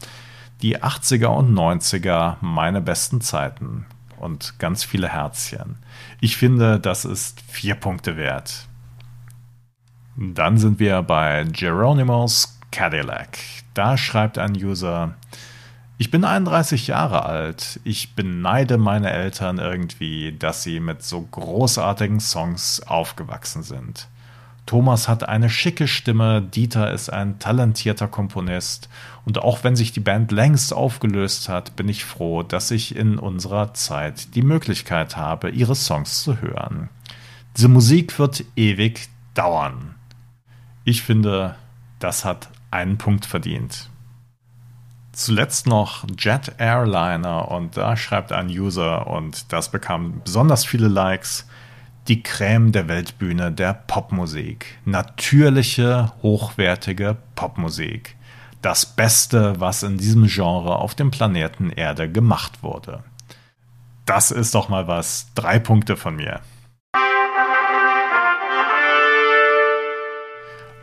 Die 0.60 0.82
80er 0.82 1.28
und 1.28 1.54
90er, 1.54 2.36
meine 2.40 2.80
besten 2.80 3.20
Zeiten 3.20 3.86
und 4.18 4.58
ganz 4.58 4.82
viele 4.82 5.08
Herzchen. 5.08 5.76
Ich 6.20 6.36
finde, 6.36 6.80
das 6.80 7.04
ist 7.04 7.40
vier 7.46 7.76
Punkte 7.76 8.16
wert. 8.16 8.66
Dann 10.16 10.58
sind 10.58 10.80
wir 10.80 11.00
bei 11.02 11.44
Geronimo's 11.44 12.58
Cadillac. 12.72 13.38
Da 13.74 13.96
schreibt 13.96 14.36
ein 14.36 14.56
User, 14.56 15.14
ich 16.00 16.10
bin 16.10 16.24
31 16.24 16.86
Jahre 16.86 17.26
alt. 17.26 17.78
Ich 17.84 18.14
beneide 18.14 18.78
meine 18.78 19.10
Eltern 19.10 19.58
irgendwie, 19.58 20.32
dass 20.32 20.62
sie 20.62 20.80
mit 20.80 21.02
so 21.02 21.20
großartigen 21.20 22.20
Songs 22.20 22.80
aufgewachsen 22.80 23.62
sind. 23.62 24.08
Thomas 24.64 25.08
hat 25.08 25.28
eine 25.28 25.50
schicke 25.50 25.86
Stimme, 25.86 26.40
Dieter 26.40 26.90
ist 26.90 27.12
ein 27.12 27.38
talentierter 27.38 28.08
Komponist 28.08 28.88
und 29.26 29.40
auch 29.40 29.62
wenn 29.62 29.76
sich 29.76 29.92
die 29.92 30.00
Band 30.00 30.32
längst 30.32 30.72
aufgelöst 30.72 31.50
hat, 31.50 31.76
bin 31.76 31.86
ich 31.90 32.06
froh, 32.06 32.42
dass 32.42 32.70
ich 32.70 32.96
in 32.96 33.18
unserer 33.18 33.74
Zeit 33.74 34.34
die 34.34 34.42
Möglichkeit 34.42 35.18
habe, 35.18 35.50
ihre 35.50 35.74
Songs 35.74 36.22
zu 36.22 36.40
hören. 36.40 36.88
Diese 37.58 37.68
Musik 37.68 38.18
wird 38.18 38.42
ewig 38.56 39.10
dauern. 39.34 39.96
Ich 40.84 41.02
finde, 41.02 41.56
das 41.98 42.24
hat 42.24 42.48
einen 42.70 42.96
Punkt 42.96 43.26
verdient. 43.26 43.90
Zuletzt 45.12 45.66
noch 45.66 46.04
Jet 46.18 46.52
Airliner 46.58 47.50
und 47.50 47.76
da 47.76 47.96
schreibt 47.96 48.32
ein 48.32 48.48
User 48.48 49.08
und 49.08 49.52
das 49.52 49.70
bekam 49.70 50.20
besonders 50.24 50.64
viele 50.64 50.88
Likes. 50.88 51.46
Die 52.08 52.22
Creme 52.22 52.72
der 52.72 52.88
Weltbühne 52.88 53.52
der 53.52 53.74
Popmusik. 53.74 54.78
Natürliche, 54.84 56.12
hochwertige 56.22 57.16
Popmusik. 57.34 58.16
Das 58.62 58.86
Beste, 58.86 59.58
was 59.58 59.82
in 59.82 59.98
diesem 59.98 60.26
Genre 60.26 60.76
auf 60.76 60.94
dem 60.94 61.10
Planeten 61.10 61.70
Erde 61.70 62.10
gemacht 62.10 62.62
wurde. 62.62 63.02
Das 64.06 64.30
ist 64.30 64.54
doch 64.54 64.68
mal 64.68 64.86
was. 64.86 65.28
Drei 65.34 65.58
Punkte 65.58 65.96
von 65.96 66.16
mir. 66.16 66.40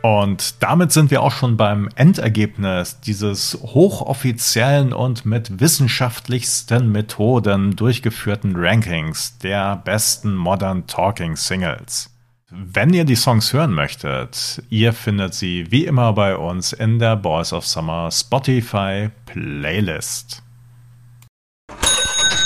Und 0.02 0.62
damit 0.62 0.92
sind 0.92 1.10
wir 1.10 1.22
auch 1.22 1.32
schon 1.32 1.56
beim 1.56 1.88
Endergebnis 1.96 3.00
dieses 3.00 3.58
hochoffiziellen 3.60 4.92
und 4.92 5.26
mit 5.26 5.60
wissenschaftlichsten 5.60 6.92
Methoden 6.92 7.74
durchgeführten 7.74 8.54
Rankings 8.54 9.38
der 9.38 9.76
besten 9.76 10.36
Modern 10.36 10.86
Talking 10.86 11.36
Singles. 11.36 12.10
Wenn 12.50 12.94
ihr 12.94 13.04
die 13.04 13.16
Songs 13.16 13.52
hören 13.52 13.74
möchtet, 13.74 14.62
ihr 14.70 14.92
findet 14.92 15.34
sie 15.34 15.66
wie 15.70 15.84
immer 15.84 16.12
bei 16.12 16.36
uns 16.36 16.72
in 16.72 16.98
der 16.98 17.16
Boys 17.16 17.52
of 17.52 17.66
Summer 17.66 18.10
Spotify 18.10 19.10
Playlist. 19.26 20.42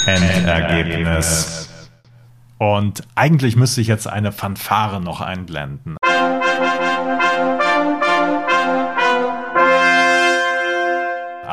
Endergebnis. 0.06 1.68
Und 2.58 3.02
eigentlich 3.14 3.56
müsste 3.56 3.80
ich 3.80 3.86
jetzt 3.86 4.08
eine 4.08 4.32
Fanfare 4.32 5.00
noch 5.00 5.20
einblenden. 5.20 5.96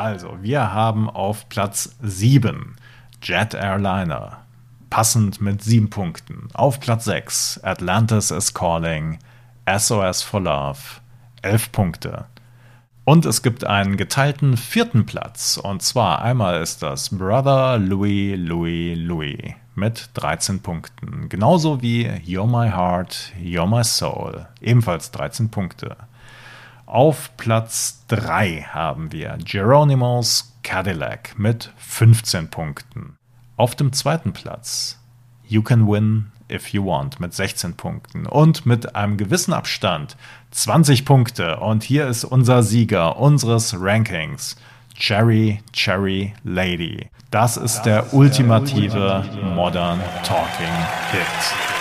Also, 0.00 0.38
wir 0.40 0.72
haben 0.72 1.10
auf 1.10 1.50
Platz 1.50 1.94
7 2.00 2.74
Jet 3.22 3.52
Airliner, 3.52 4.38
passend 4.88 5.42
mit 5.42 5.62
7 5.62 5.90
Punkten. 5.90 6.48
Auf 6.54 6.80
Platz 6.80 7.04
6 7.04 7.60
Atlantis 7.64 8.30
is 8.30 8.54
Calling, 8.54 9.18
SOS 9.68 10.22
for 10.22 10.40
Love, 10.40 10.78
11 11.42 11.72
Punkte. 11.72 12.24
Und 13.04 13.26
es 13.26 13.42
gibt 13.42 13.64
einen 13.64 13.98
geteilten 13.98 14.56
vierten 14.56 15.04
Platz. 15.04 15.58
Und 15.62 15.82
zwar 15.82 16.22
einmal 16.22 16.62
ist 16.62 16.82
das 16.82 17.10
Brother 17.10 17.76
Louis 17.76 18.38
Louis 18.38 18.96
Louis 18.96 19.54
mit 19.74 20.08
13 20.14 20.60
Punkten. 20.62 21.28
Genauso 21.28 21.82
wie 21.82 22.08
You're 22.08 22.46
My 22.46 22.70
Heart, 22.70 23.34
You're 23.38 23.66
My 23.66 23.84
Soul, 23.84 24.46
ebenfalls 24.62 25.10
13 25.10 25.50
Punkte. 25.50 25.98
Auf 26.90 27.36
Platz 27.36 28.04
3 28.08 28.62
haben 28.72 29.12
wir 29.12 29.38
Geronimo's 29.44 30.56
Cadillac 30.64 31.38
mit 31.38 31.72
15 31.76 32.50
Punkten. 32.50 33.16
Auf 33.56 33.76
dem 33.76 33.92
zweiten 33.92 34.32
Platz 34.32 34.98
You 35.46 35.62
Can 35.62 35.86
Win 35.86 36.32
If 36.50 36.72
You 36.72 36.84
Want 36.84 37.20
mit 37.20 37.32
16 37.32 37.76
Punkten 37.76 38.26
und 38.26 38.66
mit 38.66 38.96
einem 38.96 39.18
gewissen 39.18 39.52
Abstand 39.52 40.16
20 40.50 41.04
Punkte. 41.04 41.60
Und 41.60 41.84
hier 41.84 42.08
ist 42.08 42.24
unser 42.24 42.64
Sieger 42.64 43.18
unseres 43.18 43.76
Rankings. 43.78 44.56
Cherry 44.96 45.60
Cherry 45.72 46.34
Lady. 46.42 47.08
Das 47.30 47.56
ist 47.56 47.76
das 47.76 47.82
der 47.84 48.02
ist 48.06 48.14
ultimative 48.14 49.24
der 49.32 49.44
Modern 49.44 50.00
Talking 50.24 50.74
Hit. 51.12 51.79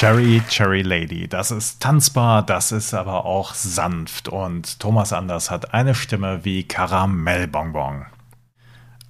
Cherry, 0.00 0.40
Cherry 0.48 0.80
Lady. 0.80 1.28
Das 1.28 1.50
ist 1.50 1.82
tanzbar, 1.82 2.42
das 2.42 2.72
ist 2.72 2.94
aber 2.94 3.26
auch 3.26 3.52
sanft 3.52 4.30
und 4.30 4.80
Thomas 4.80 5.12
Anders 5.12 5.50
hat 5.50 5.74
eine 5.74 5.94
Stimme 5.94 6.42
wie 6.42 6.62
Karamellbonbon. 6.62 8.06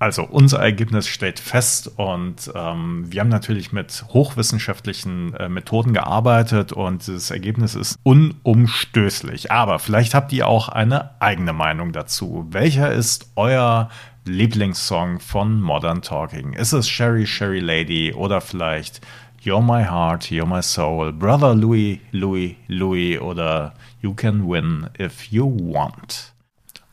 Also 0.01 0.25
unser 0.25 0.59
Ergebnis 0.59 1.07
steht 1.07 1.39
fest 1.39 1.93
und 1.97 2.51
ähm, 2.57 3.05
wir 3.07 3.21
haben 3.21 3.29
natürlich 3.29 3.71
mit 3.71 4.05
hochwissenschaftlichen 4.09 5.33
äh, 5.35 5.49
Methoden 5.49 5.93
gearbeitet 5.93 6.73
und 6.73 7.07
das 7.07 7.31
Ergebnis 7.31 7.77
ist 7.77 7.97
unumstößlich. 8.03 9.53
Aber 9.53 9.79
vielleicht 9.79 10.15
habt 10.15 10.33
ihr 10.33 10.49
auch 10.49 10.69
eine 10.69 11.23
eigene 11.23 11.53
Meinung 11.53 11.93
dazu. 11.93 12.49
Welcher 12.51 12.91
ist 12.91 13.31
euer 13.37 13.91
Lieblingssong 14.25 15.21
von 15.21 15.61
Modern 15.61 16.03
Talking? 16.03 16.53
Ist 16.55 16.73
es 16.73 16.89
Sherry 16.89 17.29
Sherry 17.29 17.61
Lady 17.61 18.13
oder 18.13 18.41
vielleicht 18.41 19.01
You're 19.43 19.63
My 19.63 19.83
Heart, 19.83 20.31
You're 20.31 20.45
My 20.45 20.63
Soul, 20.63 21.13
Brother 21.15 21.55
Louis, 21.55 21.99
Louis, 22.13 22.57
Louis 22.69 23.19
oder 23.19 23.73
You 24.03 24.13
Can 24.13 24.47
Win 24.47 24.91
If 24.99 25.33
You 25.33 25.47
Want. 25.73 26.35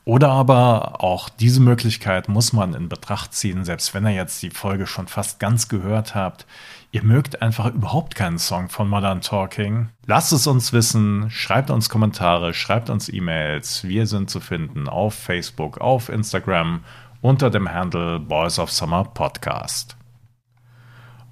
Oder 0.06 0.30
aber 0.30 1.04
auch 1.04 1.28
diese 1.28 1.60
Möglichkeit 1.60 2.30
muss 2.30 2.54
man 2.54 2.74
in 2.74 2.88
Betracht 2.88 3.34
ziehen, 3.34 3.66
selbst 3.66 3.94
wenn 3.94 4.06
ihr 4.06 4.14
jetzt 4.14 4.42
die 4.42 4.50
Folge 4.50 4.88
schon 4.88 5.08
fast 5.08 5.42
ganz 5.42 5.68
gehört 5.68 6.16
habt. 6.16 6.46
Ihr 6.94 7.04
mögt 7.04 7.42
einfach 7.42 7.66
überhaupt 7.66 8.16
keinen 8.16 8.40
Song 8.40 8.70
von 8.70 8.88
Modern 8.88 9.20
Talking. 9.20 9.90
Lasst 10.06 10.32
es 10.32 10.48
uns 10.48 10.72
wissen, 10.72 11.30
schreibt 11.30 11.70
uns 11.70 11.90
Kommentare, 11.90 12.54
schreibt 12.54 12.90
uns 12.90 13.10
E-Mails. 13.10 13.84
Wir 13.84 14.08
sind 14.08 14.30
zu 14.30 14.40
finden 14.40 14.88
auf 14.88 15.14
Facebook, 15.14 15.80
auf 15.80 16.08
Instagram 16.08 16.86
unter 17.20 17.50
dem 17.50 17.70
Handle 17.70 18.22
Boys 18.22 18.58
of 18.58 18.72
Summer 18.72 19.04
Podcast. 19.04 19.97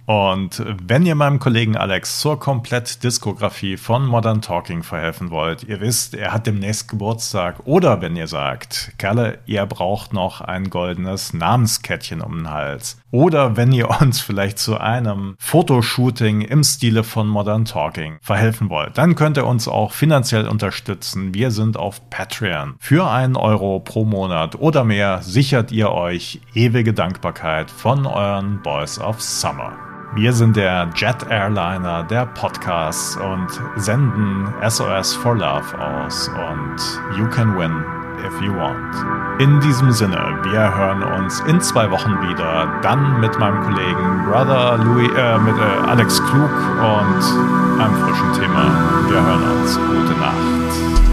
Und 0.05 0.63
wenn 0.87 1.05
ihr 1.05 1.15
meinem 1.15 1.39
Kollegen 1.39 1.75
Alex 1.75 2.19
zur 2.19 2.39
Komplett-Diskografie 2.39 3.77
von 3.77 4.05
Modern 4.05 4.41
Talking 4.41 4.83
verhelfen 4.83 5.31
wollt, 5.31 5.63
ihr 5.63 5.81
wisst, 5.81 6.13
er 6.13 6.31
hat 6.31 6.45
demnächst 6.45 6.87
Geburtstag. 6.87 7.61
Oder 7.65 8.01
wenn 8.01 8.15
ihr 8.15 8.27
sagt, 8.27 8.93
Kerle, 8.99 9.39
ihr 9.47 9.65
braucht 9.65 10.13
noch 10.13 10.41
ein 10.41 10.69
goldenes 10.69 11.33
Namenskettchen 11.33 12.21
um 12.21 12.37
den 12.37 12.51
Hals. 12.51 13.01
Oder 13.09 13.57
wenn 13.57 13.71
ihr 13.71 13.89
uns 14.01 14.21
vielleicht 14.21 14.59
zu 14.59 14.77
einem 14.77 15.35
Fotoshooting 15.39 16.41
im 16.41 16.63
Stile 16.63 17.03
von 17.03 17.27
Modern 17.27 17.65
Talking 17.65 18.17
verhelfen 18.21 18.69
wollt, 18.69 18.97
dann 18.97 19.15
könnt 19.15 19.37
ihr 19.37 19.47
uns 19.47 19.67
auch 19.67 19.91
finanziell 19.91 20.47
unterstützen. 20.47 21.33
Wir 21.33 21.49
sind 21.49 21.77
auf 21.77 22.09
Patreon. 22.09 22.75
Für 22.79 23.09
einen 23.09 23.35
Euro 23.35 23.79
pro 23.79 24.05
Monat 24.05 24.55
oder 24.55 24.83
mehr 24.83 25.21
sichert 25.23 25.71
ihr 25.71 25.91
euch 25.91 26.41
ewige 26.53 26.93
Dankbarkeit 26.93 27.71
von 27.71 28.05
euren 28.05 28.61
Boys 28.61 28.99
of 28.99 29.21
Summer. 29.21 29.94
Wir 30.15 30.31
sind 30.31 30.55
der 30.55 30.87
Jet 30.95 31.27
Airliner 31.29 32.03
der 32.03 32.25
Podcasts 32.25 33.17
und 33.17 33.49
senden 33.75 34.47
SOS 34.65 35.13
for 35.13 35.35
Love 35.35 35.77
aus 35.77 36.29
und 36.29 37.17
You 37.17 37.27
Can 37.27 37.57
Win 37.57 37.83
If 38.25 38.41
You 38.41 38.55
Want. 38.55 39.41
In 39.41 39.59
diesem 39.59 39.91
Sinne, 39.91 40.39
wir 40.43 40.73
hören 40.73 41.03
uns 41.03 41.41
in 41.41 41.59
zwei 41.59 41.91
Wochen 41.91 42.11
wieder, 42.29 42.79
dann 42.81 43.19
mit 43.19 43.37
meinem 43.39 43.61
Kollegen 43.61 44.23
Brother 44.25 44.77
Louis, 44.77 45.11
äh, 45.17 45.37
mit 45.39 45.57
äh, 45.57 45.89
Alex 45.89 46.23
Klug 46.23 46.49
und 46.49 47.81
einem 47.81 47.95
frischen 47.95 48.31
Thema. 48.39 49.09
Wir 49.09 49.21
hören 49.21 49.59
uns. 49.59 49.75
Gute 49.75 50.17
Nacht. 50.17 51.04